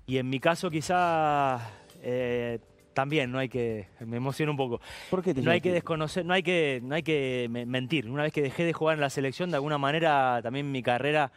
Y 0.07 0.15
en 0.17 0.29
mi 0.29 0.39
caso, 0.39 0.69
quizá 0.71 1.59
eh, 2.01 2.59
también 2.93 3.31
no 3.31 3.39
hay 3.39 3.49
que. 3.49 3.87
Me 4.05 4.17
emociona 4.17 4.51
un 4.51 4.57
poco. 4.57 4.79
¿Por 5.09 5.21
qué 5.23 5.33
te 5.33 5.41
No 5.41 5.51
hay 5.51 5.61
que 5.61 5.71
desconocer, 5.71 6.25
no 6.25 6.33
hay 6.33 6.43
que, 6.43 6.79
no 6.83 6.95
hay 6.95 7.03
que 7.03 7.47
me- 7.49 7.65
mentir. 7.65 8.09
Una 8.09 8.23
vez 8.23 8.33
que 8.33 8.41
dejé 8.41 8.63
de 8.65 8.73
jugar 8.73 8.95
en 8.95 9.01
la 9.01 9.09
selección, 9.09 9.49
de 9.49 9.55
alguna 9.57 9.77
manera 9.77 10.39
también 10.43 10.71
mi 10.71 10.81
carrera, 10.83 11.31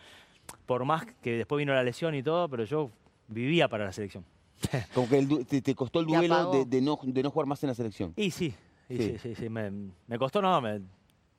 por 0.67 0.85
más 0.85 1.07
que 1.23 1.33
después 1.37 1.59
vino 1.59 1.75
la 1.75 1.83
lesión 1.83 2.15
y 2.15 2.23
todo, 2.23 2.49
pero 2.49 2.65
yo 2.65 2.91
vivía 3.29 3.69
para 3.69 3.85
la 3.85 3.93
selección. 3.93 4.25
Como 4.95 5.09
que 5.09 5.19
el 5.19 5.47
te, 5.47 5.61
te 5.61 5.75
costó 5.75 6.01
el 6.01 6.07
duelo 6.07 6.51
de, 6.53 6.65
de 6.65 6.81
no, 6.81 6.99
de 7.03 7.23
no 7.23 7.31
jugar 7.31 7.47
más 7.47 7.63
en 7.63 7.69
la 7.69 7.75
selección. 7.75 8.13
Y 8.17 8.31
sí, 8.31 8.55
y 8.89 8.97
Sí. 8.97 9.03
sí, 9.03 9.19
sí, 9.19 9.35
sí, 9.35 9.49
me, 9.49 9.71
me 10.07 10.19
costó, 10.19 10.41
no, 10.41 10.61
me, 10.61 10.81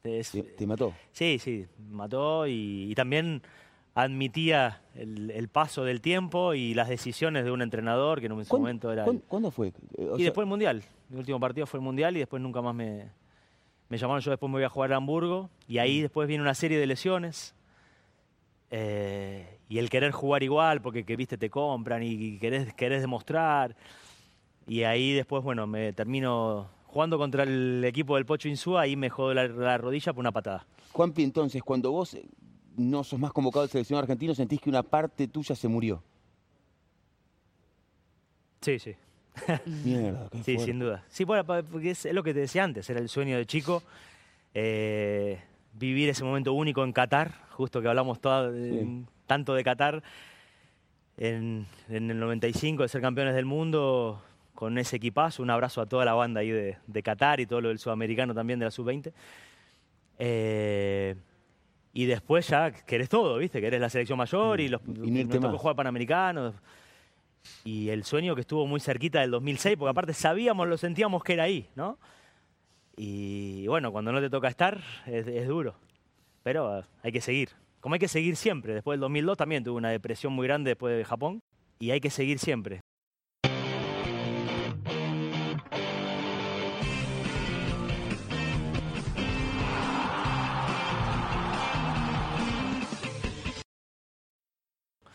es- 0.03 0.32
Te, 0.32 0.43
te 0.43 0.67
mató. 0.67 0.93
Sí, 1.12 1.39
sí, 1.39 1.65
mató 1.89 2.45
y, 2.47 2.88
y 2.91 2.95
también 2.95 3.41
admitía 4.03 4.81
el, 4.95 5.31
el 5.31 5.47
paso 5.47 5.83
del 5.83 6.01
tiempo 6.01 6.53
y 6.53 6.73
las 6.73 6.88
decisiones 6.88 7.43
de 7.45 7.51
un 7.51 7.62
entrenador 7.62 8.19
que 8.19 8.27
en 8.27 8.33
¿Cuándo- 8.33 8.57
momento 8.60 8.91
era... 8.91 9.03
¿cuándo, 9.05 9.23
cuándo 9.27 9.51
fue? 9.51 9.73
O 9.97 10.15
y 10.15 10.17
sea, 10.17 10.25
después 10.25 10.43
el 10.45 10.49
Mundial. 10.49 10.83
Mi 11.10 11.17
último 11.19 11.39
partido 11.39 11.65
fue 11.65 11.79
el 11.79 11.83
Mundial 11.83 12.15
y 12.15 12.19
después 12.19 12.41
nunca 12.41 12.62
más 12.62 12.75
me, 12.75 13.10
me 13.89 13.97
llamaron. 13.97 14.21
Yo 14.21 14.31
después 14.31 14.49
me 14.49 14.57
voy 14.57 14.63
a 14.63 14.69
jugar 14.69 14.93
a 14.93 14.97
Hamburgo 14.97 15.49
y 15.67 15.75
Mm. 15.77 15.79
ahí 15.79 16.01
después 16.01 16.27
viene 16.27 16.43
una 16.43 16.53
serie 16.53 16.77
de 16.79 16.86
lesiones. 16.88 17.53
eh, 18.69 19.60
y 19.69 19.77
el 19.79 19.89
querer 19.89 20.12
jugar 20.12 20.43
igual 20.43 20.81
porque 20.81 21.03
que, 21.05 21.15
viste 21.15 21.38
te 21.38 21.49
compran 21.49 22.03
y 22.03 22.38
querés, 22.39 22.73
querés 22.73 23.01
demostrar. 23.01 23.75
Y 24.67 24.83
ahí 24.83 25.13
después, 25.13 25.43
bueno, 25.43 25.65
me 25.67 25.93
termino 25.93 26.69
jugando 26.86 27.17
contra 27.17 27.43
el 27.43 27.83
equipo 27.86 28.15
del 28.15 28.25
Pocho 28.25 28.47
Insúa, 28.49 28.81
ahí 28.81 28.95
me 28.95 29.10
jodó 29.10 29.33
la, 29.33 29.47
la 29.47 29.77
rodilla 29.77 30.13
por 30.13 30.21
una 30.21 30.31
patada. 30.31 30.65
Juanpi, 30.93 31.23
entonces, 31.23 31.63
cuando 31.63 31.91
vos 31.91 32.17
no 32.77 33.03
sos 33.03 33.19
más 33.19 33.33
convocado 33.33 33.63
al 33.63 33.69
seleccionado 33.69 34.03
argentino, 34.03 34.33
sentís 34.33 34.61
que 34.61 34.69
una 34.69 34.83
parte 34.83 35.27
tuya 35.27 35.55
se 35.55 35.67
murió. 35.67 36.01
Sí, 38.61 38.79
sí. 38.79 38.95
Mierda, 39.83 40.29
qué 40.31 40.37
Sí, 40.43 40.53
fuerte. 40.55 40.65
sin 40.65 40.79
duda. 40.79 41.03
Sí, 41.09 41.23
bueno, 41.23 41.43
porque 41.45 41.91
es, 41.91 42.05
es 42.05 42.13
lo 42.13 42.23
que 42.23 42.33
te 42.33 42.39
decía 42.41 42.63
antes, 42.63 42.89
era 42.89 42.99
el 42.99 43.09
sueño 43.09 43.37
de 43.37 43.45
chico. 43.45 43.83
eh, 44.53 45.39
vivir 45.73 46.09
ese 46.09 46.23
momento 46.23 46.53
único 46.53 46.83
en 46.83 46.91
Qatar, 46.91 47.33
justo 47.51 47.81
que 47.81 47.87
hablamos 47.87 48.19
todo- 48.19 48.51
Sí. 48.51 49.05
tanto 49.27 49.53
de 49.53 49.63
Qatar, 49.63 50.01
en, 51.17 51.67
en 51.89 52.09
el 52.09 52.19
95 52.19 52.81
de 52.81 52.89
ser 52.89 53.01
campeones 53.01 53.35
del 53.35 53.45
mundo, 53.45 54.19
con 54.55 54.79
ese 54.79 54.95
equipazo, 54.95 55.43
un 55.43 55.51
abrazo 55.51 55.81
a 55.81 55.85
toda 55.85 56.03
la 56.05 56.13
banda 56.15 56.39
ahí 56.41 56.49
de, 56.49 56.77
de 56.87 57.03
Qatar 57.03 57.39
y 57.39 57.45
todo 57.45 57.61
lo 57.61 57.67
del 57.69 57.77
sudamericano 57.77 58.33
también 58.33 58.57
de 58.57 58.65
la 58.65 58.71
sub-20. 58.71 59.13
Eh, 60.17 61.15
y 61.97 62.05
después 62.05 62.47
ya 62.47 62.69
querés 62.69 63.10
todo, 63.10 63.39
¿viste? 63.39 63.60
Querés 63.60 63.81
la 63.81 63.89
selección 63.89 64.19
mayor 64.19 64.62
y 64.62 64.67
los 64.67 64.81
Y 65.03 65.10
no 65.10 65.39
tocó 65.39 65.57
jugar 65.57 65.75
Panamericanos. 65.75 66.53
Y 67.63 67.89
el 67.89 68.03
sueño 68.03 68.36
que 68.36 68.41
estuvo 68.41 68.67
muy 68.67 68.79
cerquita 68.79 69.21
del 69.21 69.31
2006, 69.31 69.77
porque 69.79 69.89
aparte 69.89 70.13
sabíamos, 70.13 70.67
lo 70.67 70.77
sentíamos 70.77 71.23
que 71.23 71.33
era 71.33 71.45
ahí, 71.45 71.67
¿no? 71.73 71.97
Y 72.95 73.65
bueno, 73.65 73.91
cuando 73.91 74.12
no 74.12 74.21
te 74.21 74.29
toca 74.29 74.47
estar, 74.47 74.79
es, 75.07 75.25
es 75.25 75.47
duro. 75.47 75.73
Pero 76.43 76.77
eh, 76.77 76.83
hay 77.01 77.12
que 77.12 77.19
seguir. 77.19 77.49
Como 77.79 77.95
hay 77.95 77.99
que 77.99 78.07
seguir 78.07 78.36
siempre. 78.36 78.75
Después 78.75 78.93
del 78.93 78.99
2002 78.99 79.36
también 79.36 79.63
tuve 79.63 79.77
una 79.77 79.89
depresión 79.89 80.33
muy 80.33 80.45
grande 80.45 80.69
después 80.69 80.95
de 80.95 81.03
Japón. 81.03 81.41
Y 81.79 81.89
hay 81.89 81.99
que 81.99 82.12
seguir 82.12 82.38
siempre. 82.38 82.81